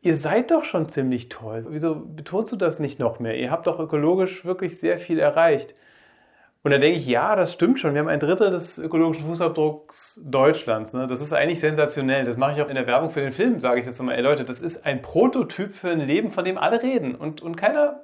ihr 0.00 0.16
seid 0.16 0.50
doch 0.50 0.64
schon 0.64 0.88
ziemlich 0.88 1.28
toll. 1.28 1.66
Wieso 1.68 1.94
betonst 1.94 2.52
du 2.52 2.56
das 2.56 2.78
nicht 2.78 2.98
noch 2.98 3.20
mehr? 3.20 3.36
Ihr 3.36 3.50
habt 3.50 3.66
doch 3.66 3.78
ökologisch 3.78 4.44
wirklich 4.44 4.78
sehr 4.78 4.98
viel 4.98 5.18
erreicht. 5.18 5.74
Und 6.62 6.72
da 6.72 6.78
denke 6.78 6.98
ich, 6.98 7.06
ja, 7.06 7.36
das 7.36 7.52
stimmt 7.52 7.78
schon. 7.78 7.94
Wir 7.94 8.00
haben 8.00 8.08
ein 8.08 8.20
Drittel 8.20 8.50
des 8.50 8.78
ökologischen 8.78 9.26
Fußabdrucks 9.26 10.20
Deutschlands. 10.24 10.92
Ne? 10.92 11.06
Das 11.06 11.20
ist 11.20 11.32
eigentlich 11.32 11.60
sensationell. 11.60 12.24
Das 12.24 12.36
mache 12.36 12.52
ich 12.52 12.62
auch 12.62 12.68
in 12.68 12.74
der 12.74 12.86
Werbung 12.86 13.10
für 13.10 13.20
den 13.20 13.32
Film, 13.32 13.60
sage 13.60 13.80
ich 13.80 13.86
das 13.86 13.98
immer. 14.00 14.14
Ey 14.14 14.22
Leute, 14.22 14.44
das 14.44 14.60
ist 14.60 14.84
ein 14.84 15.00
Prototyp 15.00 15.74
für 15.74 15.90
ein 15.90 16.00
Leben, 16.00 16.32
von 16.32 16.44
dem 16.44 16.58
alle 16.58 16.82
reden. 16.82 17.14
Und, 17.14 17.42
und 17.42 17.56
keiner 17.56 18.02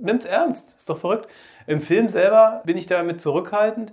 nimmt 0.00 0.24
es 0.24 0.28
ernst. 0.28 0.76
Ist 0.76 0.88
doch 0.88 0.98
verrückt. 0.98 1.28
Im 1.66 1.80
Film 1.80 2.08
selber 2.08 2.62
bin 2.64 2.76
ich 2.76 2.86
damit 2.86 3.20
zurückhaltend, 3.20 3.92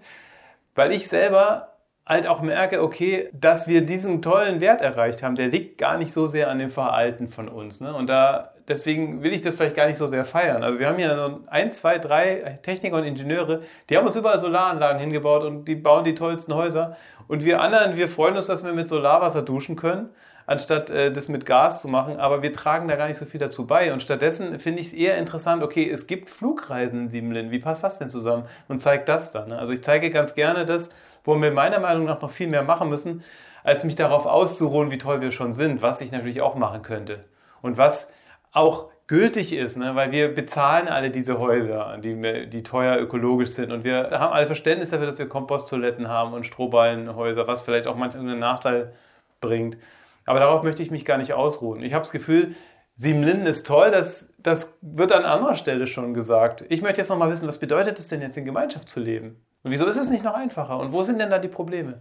weil 0.74 0.94
ich 0.94 1.10
selber 1.10 1.77
halt 2.08 2.26
auch 2.26 2.42
merke, 2.42 2.82
okay, 2.82 3.30
dass 3.34 3.68
wir 3.68 3.86
diesen 3.86 4.22
tollen 4.22 4.62
Wert 4.62 4.82
erreicht 4.82 5.22
haben, 5.24 5.36
der 5.36 5.48
liegt 5.48 5.78
gar 5.78 5.98
nicht 5.98 6.14
so 6.14 6.28
sehr 6.28 6.50
an 6.50 6.58
dem 6.58 6.70
Verhalten 6.70 7.28
von 7.28 7.50
uns. 7.50 7.82
Ne? 7.82 7.94
Und 7.94 8.08
da, 8.08 8.54
deswegen 8.68 9.24
will 9.24 9.34
ich 9.34 9.42
das 9.42 9.56
vielleicht 9.56 9.76
gar 9.76 9.88
nicht 9.88 9.98
so 9.98 10.08
sehr 10.08 10.24
feiern. 10.24 10.64
Also 10.64 10.80
wir 10.80 10.88
haben 10.88 10.98
hier 10.98 11.14
so 11.16 11.42
ein, 11.48 11.72
zwei, 11.74 11.98
drei 11.98 12.60
Techniker 12.64 12.96
und 12.96 13.04
Ingenieure, 13.04 13.62
die 13.90 13.98
haben 13.98 14.08
uns 14.08 14.16
überall 14.16 14.40
Solaranlagen 14.40 15.02
hingebaut 15.02 15.44
und 15.44 15.66
die 15.66 15.76
bauen 15.76 16.06
die 16.06 16.16
tollsten 16.16 16.56
Häuser. 16.56 16.96
Und 17.28 17.44
wir 17.44 17.62
anderen, 17.62 17.98
wir 17.98 18.08
freuen 18.08 18.38
uns, 18.38 18.46
dass 18.46 18.64
wir 18.64 18.72
mit 18.72 18.88
Solarwasser 18.88 19.42
duschen 19.42 19.76
können, 19.76 20.10
anstatt 20.46 20.90
äh, 20.90 21.12
das 21.12 21.28
mit 21.28 21.46
Gas 21.46 21.82
zu 21.82 21.90
machen. 21.90 22.22
Aber 22.22 22.42
wir 22.42 22.54
tragen 22.54 22.88
da 22.88 22.96
gar 22.96 23.10
nicht 23.10 23.18
so 23.18 23.26
viel 23.26 23.42
dazu 23.42 23.68
bei. 23.68 23.92
Und 23.92 24.02
stattdessen 24.02 24.58
finde 24.60 24.80
ich 24.80 24.88
es 24.88 24.94
eher 24.94 25.18
interessant, 25.18 25.62
okay, 25.62 25.90
es 25.90 26.08
gibt 26.08 26.30
Flugreisen 26.30 27.02
in 27.02 27.10
Siebenlin. 27.10 27.52
Wie 27.52 27.60
passt 27.60 27.84
das 27.84 28.00
denn 28.00 28.08
zusammen? 28.08 28.46
Und 28.70 28.80
zeigt 28.80 29.10
das 29.10 29.34
dann. 29.34 29.50
Ne? 29.50 29.60
Also 29.60 29.74
ich 29.74 29.84
zeige 29.84 30.10
ganz 30.10 30.36
gerne 30.36 30.66
das, 30.66 30.90
wo 31.28 31.40
wir 31.40 31.52
meiner 31.52 31.80
Meinung 31.80 32.06
nach 32.06 32.22
noch 32.22 32.32
viel 32.32 32.48
mehr 32.48 32.64
machen 32.64 32.90
müssen, 32.90 33.24
als 33.64 33.84
mich 33.84 33.96
darauf 33.96 34.26
auszuruhen, 34.26 34.92
wie 34.92 34.98
toll 34.98 35.22
wir 35.22 35.32
schon 35.32 35.54
sind, 35.54 35.82
was 35.82 36.00
ich 36.02 36.12
natürlich 36.12 36.42
auch 36.42 36.56
machen 36.56 36.82
könnte. 36.82 37.26
Und 37.62 37.78
was 37.78 38.14
auch 38.54 38.90
gültig 39.08 39.54
ist, 39.54 39.78
ne? 39.78 39.96
weil 39.96 40.12
wir 40.12 40.34
bezahlen 40.34 40.88
alle 40.88 41.12
diese 41.12 41.38
Häuser, 41.38 41.98
die, 41.98 42.50
die 42.50 42.64
teuer 42.64 42.98
ökologisch 42.98 43.50
sind 43.50 43.72
und 43.72 43.84
wir 43.84 44.12
haben 44.12 44.34
alle 44.34 44.48
Verständnis 44.48 44.90
dafür, 44.90 45.06
dass 45.06 45.20
wir 45.20 45.28
Komposttoiletten 45.28 46.08
haben 46.08 46.34
und 46.34 46.46
Strohballenhäuser, 46.46 47.48
was 47.48 47.62
vielleicht 47.62 47.88
auch 47.88 47.96
manchmal 47.96 48.24
einen 48.24 48.40
Nachteil 48.40 48.94
bringt. 49.42 49.78
Aber 50.26 50.40
darauf 50.40 50.64
möchte 50.64 50.82
ich 50.84 50.92
mich 50.92 51.06
gar 51.06 51.18
nicht 51.18 51.34
ausruhen. 51.34 51.84
Ich 51.84 51.94
habe 51.94 52.04
das 52.04 52.12
Gefühl, 52.12 52.56
Siebenlinden 52.96 53.48
ist 53.48 53.68
toll, 53.68 53.92
das, 53.92 54.34
das 54.40 54.78
wird 54.82 55.12
an 55.12 55.24
anderer 55.24 55.56
Stelle 55.56 55.88
schon 55.88 56.14
gesagt. 56.14 56.66
Ich 56.70 56.82
möchte 56.82 57.00
jetzt 57.00 57.10
noch 57.10 57.18
mal 57.18 57.30
wissen, 57.30 57.48
was 57.48 57.60
bedeutet 57.60 58.00
es 58.00 58.08
denn 58.08 58.22
jetzt 58.22 58.38
in 58.38 58.46
Gemeinschaft 58.46 58.90
zu 58.90 59.00
leben? 59.00 59.46
Und 59.68 59.74
wieso 59.74 59.86
ist 59.86 59.98
es 59.98 60.10
nicht 60.10 60.24
noch 60.24 60.34
einfacher? 60.34 60.80
Und 60.80 60.94
wo 60.94 61.04
sind 61.04 61.20
denn 61.20 61.30
da 61.30 61.40
die 61.40 61.50
Probleme? 61.50 61.96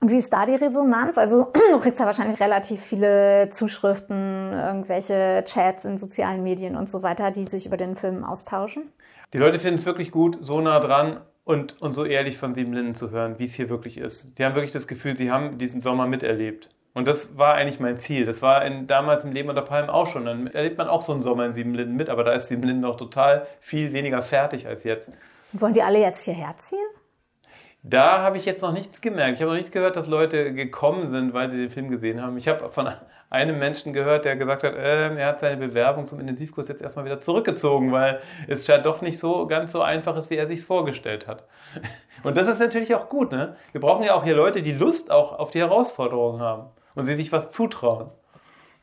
Und 0.00 0.10
wie 0.10 0.16
ist 0.16 0.32
da 0.32 0.46
die 0.46 0.54
Resonanz? 0.54 1.18
Also 1.18 1.52
du 1.70 1.78
kriegst 1.78 2.00
ja 2.00 2.06
wahrscheinlich 2.06 2.40
relativ 2.40 2.80
viele 2.80 3.50
Zuschriften, 3.50 4.54
irgendwelche 4.54 5.44
Chats 5.44 5.84
in 5.84 5.98
sozialen 5.98 6.42
Medien 6.42 6.74
und 6.74 6.88
so 6.88 7.02
weiter, 7.02 7.30
die 7.30 7.44
sich 7.44 7.66
über 7.66 7.76
den 7.76 7.96
Film 7.96 8.24
austauschen. 8.24 8.84
Die 9.34 9.38
Leute 9.38 9.58
finden 9.58 9.76
es 9.76 9.84
wirklich 9.84 10.10
gut, 10.10 10.38
so 10.40 10.62
nah 10.62 10.80
dran 10.80 11.20
und, 11.44 11.82
und 11.82 11.92
so 11.92 12.06
ehrlich 12.06 12.38
von 12.38 12.54
Sieben 12.54 12.72
Linden 12.72 12.94
zu 12.94 13.10
hören, 13.10 13.34
wie 13.38 13.44
es 13.44 13.52
hier 13.52 13.68
wirklich 13.68 13.98
ist. 13.98 14.34
Sie 14.34 14.42
haben 14.42 14.54
wirklich 14.54 14.72
das 14.72 14.86
Gefühl, 14.86 15.14
sie 15.14 15.30
haben 15.30 15.58
diesen 15.58 15.82
Sommer 15.82 16.06
miterlebt. 16.06 16.70
Und 16.94 17.06
das 17.06 17.36
war 17.36 17.56
eigentlich 17.56 17.78
mein 17.78 17.98
Ziel. 17.98 18.24
Das 18.24 18.40
war 18.40 18.64
in, 18.64 18.86
damals 18.86 19.24
im 19.24 19.32
Leben 19.32 19.50
unter 19.50 19.60
Palmen 19.60 19.90
auch 19.90 20.06
schon. 20.06 20.24
Dann 20.24 20.46
erlebt 20.46 20.78
man 20.78 20.88
auch 20.88 21.02
so 21.02 21.12
einen 21.12 21.20
Sommer 21.20 21.44
in 21.44 21.52
Siebenlinden 21.52 21.94
mit, 21.94 22.08
aber 22.08 22.24
da 22.24 22.32
ist 22.32 22.48
Siebenlinden 22.48 22.80
noch 22.80 22.96
total 22.96 23.46
viel 23.60 23.92
weniger 23.92 24.22
fertig 24.22 24.66
als 24.66 24.84
jetzt. 24.84 25.12
Wollen 25.52 25.74
die 25.74 25.82
alle 25.82 26.00
jetzt 26.00 26.24
hierher 26.24 26.54
ziehen? 26.56 26.78
Da 27.84 28.22
habe 28.22 28.36
ich 28.36 28.44
jetzt 28.44 28.62
noch 28.62 28.72
nichts 28.72 29.00
gemerkt. 29.00 29.34
Ich 29.34 29.40
habe 29.40 29.50
noch 29.50 29.56
nichts 29.56 29.72
gehört, 29.72 29.96
dass 29.96 30.06
Leute 30.06 30.54
gekommen 30.54 31.08
sind, 31.08 31.34
weil 31.34 31.50
sie 31.50 31.56
den 31.56 31.68
Film 31.68 31.90
gesehen 31.90 32.22
haben. 32.22 32.36
Ich 32.36 32.46
habe 32.46 32.70
von 32.70 32.88
einem 33.28 33.58
Menschen 33.58 33.92
gehört, 33.92 34.24
der 34.24 34.36
gesagt 34.36 34.62
hat, 34.62 34.74
äh, 34.74 35.16
er 35.16 35.26
hat 35.26 35.40
seine 35.40 35.56
Bewerbung 35.56 36.06
zum 36.06 36.20
Intensivkurs 36.20 36.68
jetzt 36.68 36.80
erstmal 36.80 37.06
wieder 37.06 37.20
zurückgezogen, 37.20 37.90
weil 37.90 38.20
es 38.46 38.66
ja 38.68 38.78
doch 38.78 39.00
nicht 39.00 39.18
so 39.18 39.48
ganz 39.48 39.72
so 39.72 39.82
einfach 39.82 40.16
ist, 40.16 40.30
wie 40.30 40.36
er 40.36 40.46
sich 40.46 40.64
vorgestellt 40.64 41.26
hat. 41.26 41.44
Und 42.22 42.36
das 42.36 42.46
ist 42.46 42.60
natürlich 42.60 42.94
auch 42.94 43.08
gut. 43.08 43.32
Ne? 43.32 43.56
Wir 43.72 43.80
brauchen 43.80 44.04
ja 44.04 44.14
auch 44.14 44.22
hier 44.22 44.36
Leute, 44.36 44.62
die 44.62 44.72
Lust 44.72 45.10
auch 45.10 45.38
auf 45.38 45.50
die 45.50 45.58
Herausforderungen 45.58 46.40
haben 46.40 46.66
und 46.94 47.04
sie 47.04 47.14
sich 47.14 47.32
was 47.32 47.50
zutrauen. 47.50 48.10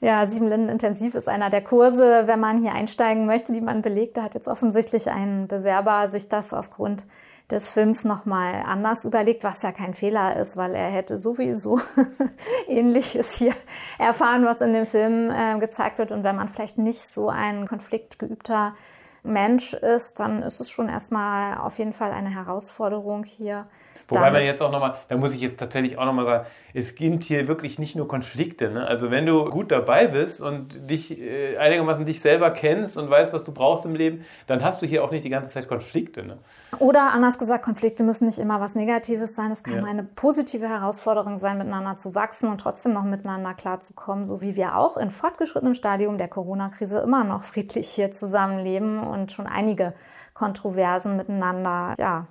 Ja, 0.02 0.26
Sieben 0.26 0.48
Linden 0.48 0.70
Intensiv 0.70 1.14
ist 1.14 1.30
einer 1.30 1.50
der 1.50 1.62
Kurse, 1.62 2.24
wenn 2.26 2.40
man 2.40 2.58
hier 2.58 2.74
einsteigen 2.74 3.26
möchte, 3.26 3.54
die 3.54 3.62
man 3.62 3.82
belegt. 3.82 4.18
Da 4.18 4.24
hat 4.24 4.34
jetzt 4.34 4.48
offensichtlich 4.48 5.10
ein 5.12 5.48
Bewerber 5.48 6.08
sich 6.08 6.28
das 6.28 6.54
aufgrund 6.54 7.06
des 7.52 7.68
Films 7.68 8.04
nochmal 8.04 8.64
anders 8.66 9.06
überlegt, 9.06 9.44
was 9.44 9.62
ja 9.64 9.72
kein 9.72 9.94
Fehler 9.94 10.36
ist, 10.38 10.56
weil 10.56 10.76
er 10.76 10.90
hätte 10.90 11.18
sowieso 11.18 11.80
Ähnliches 12.68 13.34
hier 13.34 13.54
erfahren, 13.98 14.46
was 14.46 14.62
in 14.62 14.74
dem 14.74 14.86
Film 14.86 15.32
äh, 15.32 15.58
gezeigt 15.60 15.98
wird. 15.98 16.12
Und 16.12 16.24
wenn 16.24 16.36
man 16.36 16.48
vielleicht 16.48 16.78
nicht 16.78 17.02
so 17.02 17.30
ein 17.30 17.68
konfliktgeübter 17.68 18.76
Mensch 19.24 19.74
ist, 19.74 20.20
dann 20.20 20.44
ist 20.44 20.60
es 20.60 20.70
schon 20.70 20.90
erstmal 20.90 21.58
auf 21.58 21.78
jeden 21.78 21.94
Fall 21.94 22.12
eine 22.12 22.30
Herausforderung 22.30 23.24
hier 23.24 23.68
Wobei 24.10 24.22
damit. 24.22 24.40
man 24.40 24.46
jetzt 24.48 24.62
auch 24.62 24.72
nochmal, 24.72 24.96
da 25.08 25.18
muss 25.18 25.34
ich 25.34 25.42
jetzt 25.42 25.60
tatsächlich 25.60 25.98
auch 25.98 26.06
nochmal 26.06 26.26
sagen, 26.26 26.46
es 26.74 26.96
gibt 26.96 27.24
hier 27.24 27.48
wirklich 27.48 27.80
nicht 27.80 27.96
nur 27.96 28.08
Konflikte. 28.08 28.70
Ne? 28.70 28.86
Also 28.86 29.12
wenn 29.12 29.26
du 29.26 29.46
gut 29.46 29.72
dabei 29.72 30.08
bist 30.08 30.42
und 30.42 30.90
dich 30.90 31.20
äh, 31.20 31.58
einigermaßen 31.58 32.06
dich 32.06 32.22
selber 32.22 32.52
kennst 32.52 32.98
und 32.98 33.10
weißt, 33.10 33.34
was 33.34 33.44
du 33.44 33.52
brauchst 33.52 33.86
im 33.86 33.96
Leben, 33.96 34.26
dann 34.48 34.64
hast 34.64 34.82
du 34.82 34.86
hier 34.86 35.04
auch 35.04 35.12
nicht 35.12 35.24
die 35.24 35.30
ganze 35.30 35.50
Zeit 35.50 35.68
Konflikte. 35.68 36.24
Ne? 36.24 36.38
Oder 36.80 37.12
anders 37.12 37.38
gesagt, 37.38 37.64
Konflikte 37.64 38.04
müssen 38.04 38.26
nicht 38.26 38.40
immer 38.40 38.60
was 38.60 38.76
Negatives 38.76 39.36
sein. 39.36 39.52
Es 39.52 39.64
kann 39.64 39.78
ja. 39.78 39.84
eine 39.84 40.04
positive 40.04 40.68
Herausforderung 40.68 41.38
sein, 41.38 41.58
miteinander 41.58 41.96
zu 41.96 42.16
wachsen 42.16 42.50
und 42.50 42.62
trotzdem 42.62 42.94
noch 42.94 43.04
miteinander 43.04 43.54
klarzukommen, 43.54 44.26
so 44.26 44.42
wie 44.42 44.56
wir 44.56 44.78
auch 44.78 44.98
in 44.98 45.12
fortgeschrittenem 45.12 45.74
Stadium 45.74 46.18
der 46.18 46.28
Corona-Krise 46.28 47.00
immer 47.00 47.24
noch 47.24 47.44
friedlich 47.44 47.90
hier 47.90 48.12
zusammenleben 48.12 49.00
und 49.00 49.32
schon 49.32 49.48
einige 49.48 49.94
Kontroversen 50.34 51.18
miteinander 51.18 51.94
ja, 51.98 52.28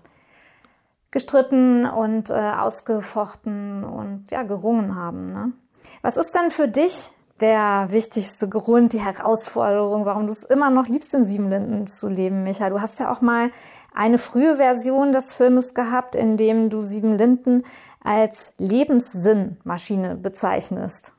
gestritten 1.10 1.86
und 1.86 2.30
äh, 2.30 2.34
ausgefochten 2.34 3.84
und 3.84 4.30
ja, 4.30 4.42
gerungen 4.42 4.94
haben. 4.94 5.32
Ne? 5.32 5.52
Was 6.02 6.16
ist 6.16 6.34
denn 6.34 6.50
für 6.50 6.68
dich 6.68 7.12
der 7.40 7.86
wichtigste 7.90 8.48
Grund, 8.48 8.92
die 8.92 9.00
Herausforderung, 9.00 10.04
warum 10.04 10.26
du 10.26 10.32
es 10.32 10.42
immer 10.42 10.70
noch 10.70 10.86
liebst, 10.86 11.14
in 11.14 11.24
Siebenlinden 11.24 11.86
zu 11.86 12.08
leben, 12.08 12.42
Micha? 12.42 12.68
Du 12.68 12.80
hast 12.80 13.00
ja 13.00 13.12
auch 13.12 13.20
mal 13.20 13.50
eine 13.94 14.18
frühe 14.18 14.56
Version 14.56 15.12
des 15.12 15.32
Filmes 15.32 15.74
gehabt, 15.74 16.14
in 16.14 16.36
dem 16.36 16.68
du 16.68 16.80
Siebenlinden 16.82 17.64
als 18.02 18.54
Lebenssinnmaschine 18.58 20.16
bezeichnest. 20.16 21.12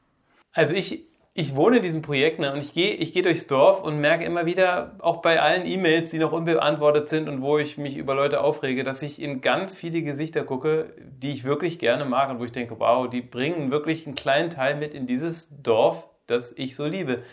Also 0.53 0.73
ich 0.73 1.08
ich 1.33 1.55
wohne 1.55 1.77
in 1.77 1.83
diesem 1.83 2.01
Projekt 2.01 2.39
ne, 2.39 2.51
und 2.51 2.59
ich 2.59 2.73
gehe 2.73 2.93
ich 2.93 3.13
geh 3.13 3.21
durchs 3.21 3.47
Dorf 3.47 3.81
und 3.83 3.99
merke 3.99 4.25
immer 4.25 4.45
wieder, 4.45 4.95
auch 4.99 5.21
bei 5.21 5.39
allen 5.39 5.65
E-Mails, 5.65 6.09
die 6.09 6.19
noch 6.19 6.31
unbeantwortet 6.31 7.07
sind 7.07 7.29
und 7.29 7.41
wo 7.41 7.57
ich 7.57 7.77
mich 7.77 7.95
über 7.97 8.15
Leute 8.15 8.41
aufrege, 8.41 8.83
dass 8.83 9.01
ich 9.01 9.21
in 9.21 9.41
ganz 9.41 9.75
viele 9.75 10.01
Gesichter 10.01 10.43
gucke, 10.43 10.93
die 10.99 11.31
ich 11.31 11.43
wirklich 11.43 11.79
gerne 11.79 12.05
mag 12.05 12.29
und 12.29 12.39
wo 12.39 12.45
ich 12.45 12.51
denke, 12.51 12.79
wow, 12.79 13.09
die 13.09 13.21
bringen 13.21 13.71
wirklich 13.71 14.05
einen 14.05 14.15
kleinen 14.15 14.49
Teil 14.49 14.75
mit 14.75 14.93
in 14.93 15.05
dieses 15.05 15.49
Dorf, 15.61 16.07
das 16.27 16.51
ich 16.57 16.75
so 16.75 16.85
liebe. 16.85 17.23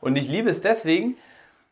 Und 0.00 0.16
ich 0.16 0.28
liebe 0.28 0.50
es 0.50 0.60
deswegen 0.60 1.16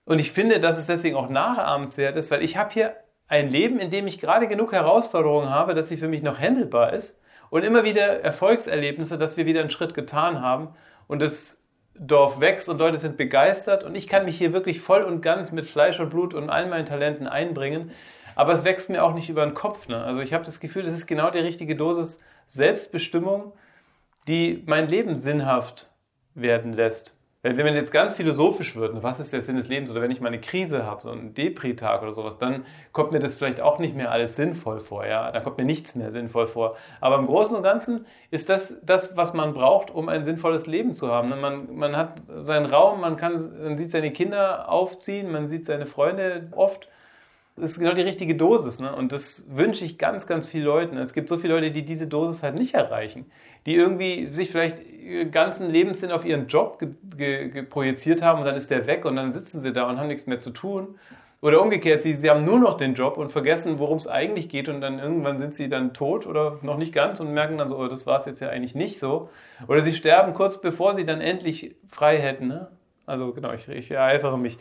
und 0.06 0.18
ich 0.18 0.32
finde, 0.32 0.60
dass 0.60 0.78
es 0.78 0.86
deswegen 0.86 1.16
auch 1.16 1.28
nachahmenswert 1.28 2.16
ist, 2.16 2.30
weil 2.30 2.42
ich 2.42 2.56
habe 2.56 2.72
hier 2.72 2.96
ein 3.28 3.50
Leben, 3.50 3.78
in 3.78 3.90
dem 3.90 4.06
ich 4.06 4.20
gerade 4.20 4.48
genug 4.48 4.72
Herausforderungen 4.72 5.50
habe, 5.50 5.74
dass 5.74 5.88
sie 5.88 5.96
für 5.96 6.08
mich 6.08 6.22
noch 6.22 6.38
handelbar 6.38 6.92
ist 6.92 7.18
und 7.50 7.62
immer 7.62 7.84
wieder 7.84 8.22
Erfolgserlebnisse, 8.22 9.18
dass 9.18 9.36
wir 9.36 9.46
wieder 9.46 9.60
einen 9.60 9.70
Schritt 9.70 9.94
getan 9.94 10.40
haben 10.40 10.68
und 11.06 11.22
das 11.22 11.63
Dorf 11.96 12.40
wächst 12.40 12.68
und 12.68 12.78
Leute 12.78 12.98
sind 12.98 13.16
begeistert 13.16 13.84
und 13.84 13.94
ich 13.94 14.08
kann 14.08 14.24
mich 14.24 14.36
hier 14.36 14.52
wirklich 14.52 14.80
voll 14.80 15.02
und 15.02 15.20
ganz 15.20 15.52
mit 15.52 15.66
Fleisch 15.66 16.00
und 16.00 16.10
Blut 16.10 16.34
und 16.34 16.50
all 16.50 16.66
meinen 16.66 16.86
Talenten 16.86 17.26
einbringen. 17.26 17.92
Aber 18.34 18.52
es 18.52 18.64
wächst 18.64 18.90
mir 18.90 19.04
auch 19.04 19.14
nicht 19.14 19.28
über 19.28 19.44
den 19.44 19.54
Kopf. 19.54 19.86
Ne? 19.86 20.02
Also 20.02 20.20
ich 20.20 20.32
habe 20.32 20.44
das 20.44 20.58
Gefühl, 20.58 20.82
das 20.82 20.94
ist 20.94 21.06
genau 21.06 21.30
die 21.30 21.38
richtige 21.38 21.76
Dosis 21.76 22.18
Selbstbestimmung, 22.48 23.52
die 24.26 24.62
mein 24.66 24.88
Leben 24.88 25.18
sinnhaft 25.18 25.90
werden 26.34 26.72
lässt. 26.72 27.13
Wenn, 27.44 27.56
man 27.58 27.74
jetzt 27.74 27.92
ganz 27.92 28.14
philosophisch 28.14 28.74
wird, 28.74 29.02
was 29.02 29.20
ist 29.20 29.34
der 29.34 29.42
Sinn 29.42 29.56
des 29.56 29.68
Lebens, 29.68 29.90
oder 29.90 30.00
wenn 30.00 30.10
ich 30.10 30.18
mal 30.18 30.28
eine 30.28 30.40
Krise 30.40 30.86
habe, 30.86 31.02
so 31.02 31.10
einen 31.10 31.34
Depri-Tag 31.34 32.00
oder 32.00 32.14
sowas, 32.14 32.38
dann 32.38 32.64
kommt 32.92 33.12
mir 33.12 33.18
das 33.18 33.34
vielleicht 33.34 33.60
auch 33.60 33.78
nicht 33.78 33.94
mehr 33.94 34.10
alles 34.10 34.34
sinnvoll 34.34 34.80
vor, 34.80 35.06
ja, 35.06 35.30
dann 35.30 35.44
kommt 35.44 35.58
mir 35.58 35.66
nichts 35.66 35.94
mehr 35.94 36.10
sinnvoll 36.10 36.46
vor. 36.46 36.76
Aber 37.02 37.16
im 37.16 37.26
Großen 37.26 37.54
und 37.54 37.62
Ganzen 37.62 38.06
ist 38.30 38.48
das 38.48 38.80
das, 38.86 39.18
was 39.18 39.34
man 39.34 39.52
braucht, 39.52 39.90
um 39.90 40.08
ein 40.08 40.24
sinnvolles 40.24 40.66
Leben 40.66 40.94
zu 40.94 41.12
haben. 41.12 41.38
Man, 41.38 41.76
man 41.76 41.98
hat 41.98 42.22
seinen 42.44 42.64
Raum, 42.64 43.02
man, 43.02 43.18
kann, 43.18 43.34
man 43.62 43.76
sieht 43.76 43.90
seine 43.90 44.10
Kinder 44.10 44.70
aufziehen, 44.70 45.30
man 45.30 45.46
sieht 45.46 45.66
seine 45.66 45.84
Freunde 45.84 46.48
oft. 46.52 46.88
Das 47.56 47.70
ist 47.70 47.78
genau 47.78 47.92
die 47.92 48.02
richtige 48.02 48.34
Dosis. 48.34 48.80
Ne? 48.80 48.94
Und 48.94 49.12
das 49.12 49.46
wünsche 49.48 49.84
ich 49.84 49.96
ganz, 49.96 50.26
ganz 50.26 50.48
vielen 50.48 50.64
Leuten. 50.64 50.96
Es 50.96 51.12
gibt 51.12 51.28
so 51.28 51.36
viele 51.36 51.54
Leute, 51.54 51.70
die 51.70 51.84
diese 51.84 52.08
Dosis 52.08 52.42
halt 52.42 52.56
nicht 52.56 52.74
erreichen. 52.74 53.26
Die 53.66 53.76
irgendwie 53.76 54.28
sich 54.32 54.50
vielleicht 54.50 54.82
ganzen 55.30 55.70
Lebenssinn 55.70 56.10
auf 56.10 56.24
ihren 56.24 56.48
Job 56.48 56.78
ge 56.78 57.48
ge 57.48 57.62
projiziert 57.62 58.22
haben 58.22 58.40
und 58.40 58.44
dann 58.44 58.56
ist 58.56 58.70
der 58.70 58.86
weg 58.86 59.04
und 59.04 59.16
dann 59.16 59.32
sitzen 59.32 59.60
sie 59.60 59.72
da 59.72 59.88
und 59.88 59.98
haben 59.98 60.08
nichts 60.08 60.26
mehr 60.26 60.40
zu 60.40 60.50
tun. 60.50 60.98
Oder 61.44 61.60
umgekehrt, 61.60 62.02
sie, 62.02 62.14
sie 62.14 62.30
haben 62.30 62.44
nur 62.46 62.58
noch 62.58 62.74
den 62.78 62.94
Job 62.94 63.18
und 63.18 63.30
vergessen, 63.30 63.78
worum 63.78 63.98
es 63.98 64.08
eigentlich 64.08 64.48
geht 64.48 64.68
und 64.70 64.80
dann 64.80 64.98
irgendwann 64.98 65.36
sind 65.36 65.52
sie 65.52 65.68
dann 65.68 65.92
tot 65.92 66.26
oder 66.26 66.58
noch 66.62 66.78
nicht 66.78 66.94
ganz 66.94 67.20
und 67.20 67.34
merken 67.34 67.58
dann 67.58 67.68
so, 67.68 67.76
oh, 67.76 67.86
das 67.86 68.06
war 68.06 68.16
es 68.18 68.24
jetzt 68.24 68.40
ja 68.40 68.48
eigentlich 68.48 68.74
nicht 68.74 68.98
so. 68.98 69.28
Oder 69.68 69.82
sie 69.82 69.92
sterben 69.92 70.32
kurz 70.32 70.60
bevor 70.60 70.94
sie 70.94 71.04
dann 71.04 71.20
endlich 71.20 71.76
frei 71.86 72.16
hätten. 72.16 72.48
Ne? 72.48 72.68
Also 73.04 73.32
genau, 73.32 73.52
ich, 73.52 73.68
ich 73.68 73.90
ereifere 73.90 74.38
mich. 74.38 74.56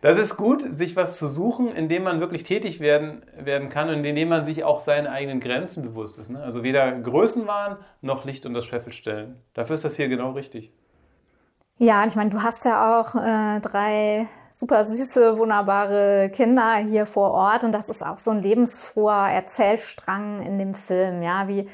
Das 0.00 0.18
ist 0.18 0.36
gut, 0.36 0.64
sich 0.76 0.94
was 0.94 1.16
zu 1.16 1.26
suchen, 1.26 1.74
in 1.74 1.88
dem 1.88 2.04
man 2.04 2.20
wirklich 2.20 2.44
tätig 2.44 2.78
werden, 2.78 3.22
werden 3.36 3.68
kann 3.68 3.88
und 3.88 4.04
in 4.04 4.14
dem 4.14 4.28
man 4.28 4.44
sich 4.44 4.62
auch 4.62 4.80
seinen 4.80 5.08
eigenen 5.08 5.40
Grenzen 5.40 5.82
bewusst 5.82 6.18
ist. 6.18 6.30
Ne? 6.30 6.40
Also 6.40 6.62
weder 6.62 6.92
Größenwahn 6.92 7.78
noch 8.00 8.24
Licht 8.24 8.46
unter 8.46 8.60
das 8.60 8.66
Scheffel 8.66 8.92
stellen. 8.92 9.42
Dafür 9.54 9.74
ist 9.74 9.84
das 9.84 9.96
hier 9.96 10.08
genau 10.08 10.32
richtig. 10.32 10.72
Ja, 11.80 12.04
ich 12.06 12.16
meine, 12.16 12.30
du 12.30 12.42
hast 12.42 12.64
ja 12.64 12.98
auch 13.00 13.14
äh, 13.14 13.60
drei 13.60 14.26
super 14.50 14.82
süße, 14.84 15.38
wunderbare 15.38 16.30
Kinder 16.32 16.76
hier 16.76 17.06
vor 17.06 17.30
Ort 17.30 17.62
und 17.62 17.70
das 17.70 17.88
ist 17.88 18.04
auch 18.04 18.18
so 18.18 18.32
ein 18.32 18.42
lebensfroher 18.42 19.28
Erzählstrang 19.30 20.42
in 20.42 20.58
dem 20.58 20.74
Film, 20.74 21.22
ja, 21.22 21.46
wie 21.46 21.68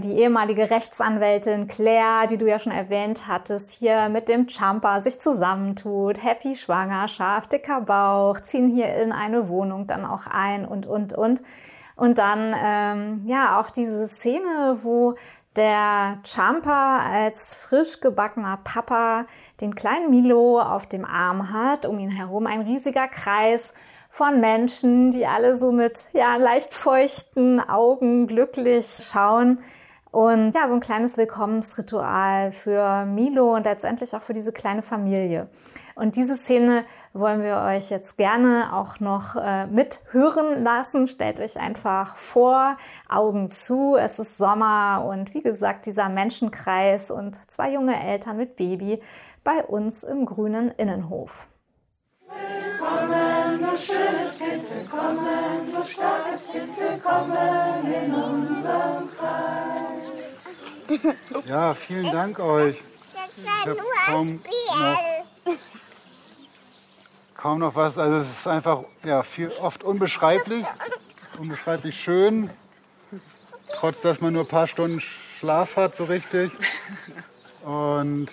die 0.00 0.12
ehemalige 0.18 0.70
Rechtsanwältin 0.70 1.66
Claire, 1.68 2.26
die 2.28 2.36
du 2.36 2.46
ja 2.46 2.58
schon 2.58 2.72
erwähnt 2.72 3.26
hattest, 3.26 3.70
hier 3.70 4.08
mit 4.08 4.28
dem 4.28 4.46
Champa 4.48 5.00
sich 5.00 5.18
zusammentut, 5.18 6.22
happy 6.22 6.56
Schwangerschaft, 6.56 7.52
dicker 7.52 7.80
Bauch, 7.80 8.40
ziehen 8.40 8.68
hier 8.68 8.94
in 8.96 9.12
eine 9.12 9.48
Wohnung 9.48 9.86
dann 9.86 10.04
auch 10.04 10.26
ein 10.26 10.64
und, 10.66 10.86
und, 10.86 11.12
und. 11.12 11.42
Und 11.96 12.18
dann, 12.18 12.54
ähm, 12.56 13.22
ja, 13.26 13.58
auch 13.58 13.70
diese 13.70 14.06
Szene, 14.06 14.78
wo 14.82 15.16
der 15.56 16.18
Champa 16.24 17.00
als 17.00 17.54
frisch 17.54 18.00
gebackener 18.00 18.60
Papa 18.62 19.26
den 19.60 19.74
kleinen 19.74 20.10
Milo 20.10 20.60
auf 20.60 20.86
dem 20.86 21.04
Arm 21.04 21.52
hat, 21.52 21.86
um 21.86 21.98
ihn 21.98 22.10
herum 22.10 22.46
ein 22.46 22.60
riesiger 22.60 23.08
Kreis 23.08 23.72
von 24.10 24.40
Menschen, 24.40 25.10
die 25.10 25.26
alle 25.26 25.56
so 25.56 25.72
mit 25.72 26.06
ja, 26.12 26.36
leicht 26.36 26.74
feuchten 26.74 27.60
Augen 27.60 28.26
glücklich 28.26 29.08
schauen. 29.12 29.60
Und 30.10 30.52
ja, 30.54 30.66
so 30.68 30.74
ein 30.74 30.80
kleines 30.80 31.18
Willkommensritual 31.18 32.50
für 32.52 33.04
Milo 33.04 33.54
und 33.54 33.64
letztendlich 33.64 34.16
auch 34.16 34.22
für 34.22 34.32
diese 34.32 34.52
kleine 34.52 34.80
Familie. 34.80 35.48
Und 35.94 36.16
diese 36.16 36.36
Szene 36.36 36.86
wollen 37.12 37.42
wir 37.42 37.58
euch 37.58 37.90
jetzt 37.90 38.16
gerne 38.16 38.70
auch 38.72 39.00
noch 39.00 39.36
äh, 39.36 39.66
mithören 39.66 40.62
lassen. 40.64 41.06
Stellt 41.06 41.40
euch 41.40 41.60
einfach 41.60 42.16
vor, 42.16 42.78
Augen 43.08 43.50
zu, 43.50 43.96
es 43.96 44.18
ist 44.18 44.38
Sommer 44.38 45.04
und 45.06 45.34
wie 45.34 45.42
gesagt, 45.42 45.84
dieser 45.84 46.08
Menschenkreis 46.08 47.10
und 47.10 47.38
zwei 47.50 47.72
junge 47.72 48.02
Eltern 48.02 48.38
mit 48.38 48.56
Baby 48.56 49.02
bei 49.44 49.62
uns 49.62 50.04
im 50.04 50.24
grünen 50.24 50.70
Innenhof. 50.70 51.48
Willkommen, 52.38 53.60
du 53.60 53.76
schönes 53.76 54.38
Kind, 54.38 54.70
willkommen, 54.70 55.72
du 55.72 55.86
starkes 55.86 56.52
Kind, 56.52 56.78
willkommen 56.78 57.92
in 57.92 58.14
unserem 58.14 59.08
Kreis. 59.16 60.36
Ja, 61.46 61.74
vielen 61.74 62.12
Dank 62.12 62.38
euch. 62.38 62.80
Das 63.12 63.44
war 63.44 63.74
nur 63.74 63.92
kaum 64.06 64.40
noch, 65.44 65.58
kaum 67.34 67.58
noch 67.58 67.74
was, 67.74 67.98
also 67.98 68.18
es 68.18 68.30
ist 68.30 68.46
einfach 68.46 68.84
ja, 69.04 69.22
viel, 69.22 69.50
oft 69.60 69.82
unbeschreiblich, 69.82 70.64
unbeschreiblich 71.38 72.00
schön, 72.00 72.50
trotz 73.74 74.00
dass 74.02 74.20
man 74.20 74.32
nur 74.32 74.44
ein 74.44 74.48
paar 74.48 74.68
Stunden 74.68 75.00
Schlaf 75.00 75.76
hat 75.76 75.96
so 75.96 76.04
richtig. 76.04 76.52
Und 77.64 78.28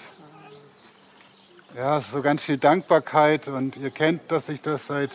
ja, 1.75 1.97
es 1.97 2.05
ist 2.05 2.13
so 2.13 2.21
ganz 2.21 2.43
viel 2.43 2.57
Dankbarkeit 2.57 3.47
und 3.47 3.77
ihr 3.77 3.91
kennt, 3.91 4.31
dass 4.31 4.47
ich 4.49 4.61
das 4.61 4.87
seit, 4.87 5.11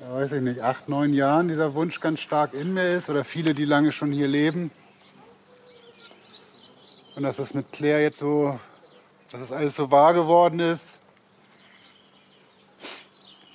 weiß 0.00 0.32
ich 0.32 0.42
nicht, 0.42 0.60
acht, 0.60 0.88
neun 0.88 1.12
Jahren 1.12 1.48
dieser 1.48 1.74
Wunsch 1.74 2.00
ganz 2.00 2.20
stark 2.20 2.54
in 2.54 2.72
mir 2.72 2.94
ist 2.94 3.10
oder 3.10 3.24
viele, 3.24 3.54
die 3.54 3.66
lange 3.66 3.92
schon 3.92 4.12
hier 4.12 4.28
leben. 4.28 4.70
und 7.16 7.22
dass 7.22 7.36
das 7.36 7.54
mit 7.54 7.70
Claire 7.70 8.02
jetzt 8.02 8.18
so, 8.18 8.58
dass 9.30 9.42
das 9.42 9.52
alles 9.52 9.76
so 9.76 9.90
wahr 9.90 10.14
geworden 10.14 10.58
ist. 10.58 10.98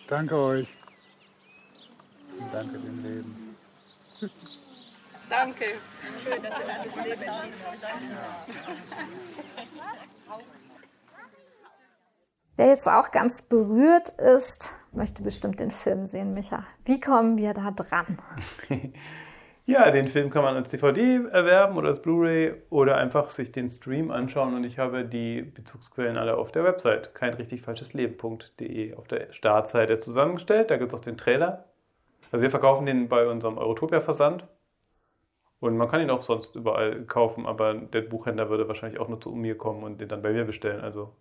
Danke 0.07 0.35
euch. 0.35 0.67
Und 2.39 2.53
danke 2.53 2.77
dem 2.77 3.03
Leben. 3.03 3.55
Danke. 5.29 5.65
Schön, 6.23 6.41
dass 6.41 6.59
ihr 6.59 6.65
da 6.65 6.83
nicht 6.83 6.95
Leben 6.95 7.21
entschieden 7.21 7.53
Wer 12.59 12.67
jetzt 12.67 12.89
auch 12.89 13.11
ganz 13.11 13.41
berührt 13.41 14.09
ist, 14.09 14.77
möchte 14.91 15.23
bestimmt 15.23 15.61
den 15.61 15.71
Film 15.71 16.05
sehen, 16.05 16.31
Micha. 16.31 16.65
Wie 16.83 16.99
kommen 16.99 17.37
wir 17.37 17.53
da 17.53 17.71
dran? 17.71 18.19
Ja, 19.65 19.91
den 19.91 20.07
Film 20.07 20.31
kann 20.31 20.41
man 20.41 20.55
als 20.55 20.71
DVD 20.71 21.27
erwerben 21.31 21.77
oder 21.77 21.89
als 21.89 22.01
Blu-ray 22.01 22.55
oder 22.71 22.97
einfach 22.97 23.29
sich 23.29 23.51
den 23.51 23.69
Stream 23.69 24.09
anschauen 24.09 24.55
und 24.55 24.63
ich 24.63 24.79
habe 24.79 25.05
die 25.05 25.43
Bezugsquellen 25.43 26.17
alle 26.17 26.37
auf 26.37 26.51
der 26.51 26.63
Website 26.63 27.13
kein 27.13 27.35
richtig 27.35 27.61
falsches 27.61 27.93
Leben.de 27.93 28.95
auf 28.95 29.07
der 29.07 29.31
Startseite 29.31 29.99
zusammengestellt. 29.99 30.71
Da 30.71 30.77
gibt 30.77 30.91
es 30.91 30.99
auch 30.99 31.03
den 31.03 31.17
Trailer. 31.17 31.65
Also 32.31 32.41
wir 32.41 32.49
verkaufen 32.49 32.87
den 32.87 33.09
bei 33.09 33.27
unserem 33.27 33.59
Eurotopia-Versand 33.59 34.43
und 35.59 35.77
man 35.77 35.87
kann 35.87 36.01
ihn 36.01 36.09
auch 36.09 36.23
sonst 36.23 36.55
überall 36.55 37.03
kaufen, 37.05 37.45
aber 37.45 37.75
der 37.75 38.01
Buchhändler 38.01 38.49
würde 38.49 38.67
wahrscheinlich 38.67 38.99
auch 38.99 39.07
nur 39.07 39.21
zu 39.21 39.29
mir 39.29 39.55
kommen 39.55 39.83
und 39.83 40.01
den 40.01 40.09
dann 40.09 40.23
bei 40.23 40.31
mir 40.31 40.45
bestellen. 40.45 40.81
Also 40.81 41.13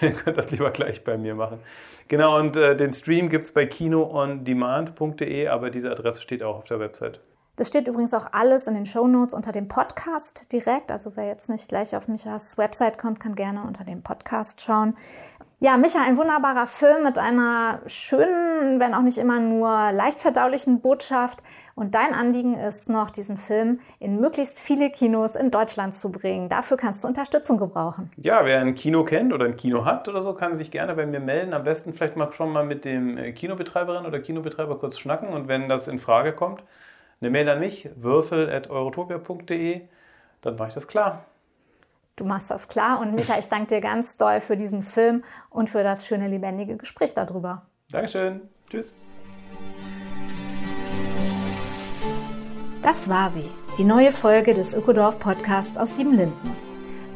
ihr 0.00 0.12
könnt 0.14 0.38
das 0.38 0.50
lieber 0.50 0.70
gleich 0.70 1.04
bei 1.04 1.16
mir 1.16 1.34
machen. 1.34 1.60
Genau, 2.08 2.38
und 2.38 2.56
äh, 2.56 2.76
den 2.76 2.92
Stream 2.92 3.28
gibt 3.28 3.46
es 3.46 3.52
bei 3.52 3.66
kinoondemand.de, 3.66 5.48
aber 5.48 5.70
diese 5.70 5.90
Adresse 5.90 6.20
steht 6.20 6.42
auch 6.42 6.56
auf 6.56 6.64
der 6.66 6.80
Website. 6.80 7.20
Das 7.56 7.68
steht 7.68 7.86
übrigens 7.86 8.12
auch 8.14 8.26
alles 8.32 8.66
in 8.66 8.74
den 8.74 8.84
Shownotes 8.84 9.32
unter 9.32 9.52
dem 9.52 9.68
Podcast 9.68 10.52
direkt. 10.52 10.90
Also 10.90 11.12
wer 11.14 11.28
jetzt 11.28 11.48
nicht 11.48 11.68
gleich 11.68 11.94
auf 11.94 12.08
Michas 12.08 12.58
Website 12.58 12.98
kommt, 12.98 13.20
kann 13.20 13.36
gerne 13.36 13.62
unter 13.62 13.84
dem 13.84 14.02
Podcast 14.02 14.60
schauen. 14.60 14.96
Ja, 15.60 15.76
Micha, 15.76 16.02
ein 16.02 16.16
wunderbarer 16.16 16.66
Film 16.66 17.04
mit 17.04 17.16
einer 17.16 17.80
schönen, 17.86 18.80
wenn 18.80 18.92
auch 18.92 19.02
nicht 19.02 19.18
immer 19.18 19.38
nur 19.38 19.92
leicht 19.92 20.18
verdaulichen 20.18 20.80
Botschaft. 20.80 21.44
Und 21.74 21.96
dein 21.96 22.14
Anliegen 22.14 22.54
ist 22.54 22.88
noch, 22.88 23.10
diesen 23.10 23.36
Film 23.36 23.80
in 23.98 24.20
möglichst 24.20 24.60
viele 24.60 24.90
Kinos 24.90 25.34
in 25.34 25.50
Deutschland 25.50 25.94
zu 25.94 26.12
bringen. 26.12 26.48
Dafür 26.48 26.76
kannst 26.76 27.02
du 27.02 27.08
Unterstützung 27.08 27.58
gebrauchen. 27.58 28.12
Ja, 28.16 28.44
wer 28.44 28.60
ein 28.60 28.74
Kino 28.76 29.04
kennt 29.04 29.32
oder 29.32 29.46
ein 29.46 29.56
Kino 29.56 29.84
hat 29.84 30.08
oder 30.08 30.22
so, 30.22 30.34
kann 30.34 30.54
sich 30.54 30.70
gerne 30.70 30.94
bei 30.94 31.04
mir 31.04 31.20
melden. 31.20 31.52
Am 31.52 31.64
besten 31.64 31.92
vielleicht 31.92 32.16
mal 32.16 32.32
schon 32.32 32.52
mal 32.52 32.64
mit 32.64 32.84
dem 32.84 33.16
Kinobetreiberin 33.34 34.06
oder 34.06 34.20
Kinobetreiber 34.20 34.78
kurz 34.78 34.98
schnacken. 34.98 35.28
Und 35.28 35.48
wenn 35.48 35.68
das 35.68 35.88
in 35.88 35.98
Frage 35.98 36.32
kommt, 36.32 36.62
eine 37.20 37.30
Mail 37.30 37.48
an 37.48 37.58
mich, 37.58 37.88
würfel.eurotopia.de, 37.96 39.82
dann 40.42 40.56
mache 40.56 40.68
ich 40.68 40.74
das 40.74 40.86
klar. 40.86 41.24
Du 42.16 42.24
machst 42.24 42.50
das 42.50 42.68
klar 42.68 43.00
und 43.00 43.14
Micha, 43.14 43.36
ich 43.38 43.48
danke 43.48 43.74
dir 43.74 43.80
ganz 43.80 44.16
doll 44.16 44.40
für 44.40 44.56
diesen 44.56 44.82
Film 44.82 45.24
und 45.50 45.68
für 45.68 45.82
das 45.82 46.06
schöne, 46.06 46.28
lebendige 46.28 46.76
Gespräch 46.76 47.14
darüber. 47.14 47.62
Dankeschön. 47.90 48.42
Tschüss. 48.70 48.94
Das 52.84 53.08
war 53.08 53.30
sie, 53.30 53.48
die 53.78 53.84
neue 53.84 54.12
Folge 54.12 54.52
des 54.52 54.74
Ökodorf 54.74 55.18
Podcasts 55.18 55.78
aus 55.78 55.96
Siebenlinden. 55.96 56.50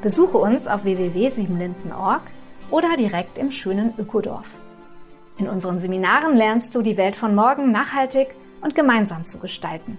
Besuche 0.01 0.39
uns 0.39 0.67
auf 0.67 0.85
www.siebenlinden.org 0.85 2.23
oder 2.71 2.97
direkt 2.97 3.37
im 3.37 3.51
schönen 3.51 3.93
Ökodorf. 3.99 4.49
In 5.37 5.47
unseren 5.47 5.79
Seminaren 5.79 6.35
lernst 6.35 6.75
du 6.75 6.81
die 6.81 6.97
Welt 6.97 7.17
von 7.17 7.35
morgen 7.35 7.71
nachhaltig 7.71 8.29
und 8.63 8.75
gemeinsam 8.75 9.27
zu 9.27 9.39
gestalten. 9.41 9.99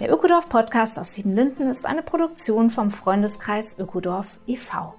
Der 0.00 0.12
Ökodorf 0.12 0.50
Podcast 0.50 0.98
aus 0.98 1.14
Siebenlinden 1.14 1.70
ist 1.70 1.86
eine 1.86 2.02
Produktion 2.02 2.68
vom 2.68 2.90
Freundeskreis 2.90 3.74
Ökodorf 3.78 4.26
e.V. 4.46 4.94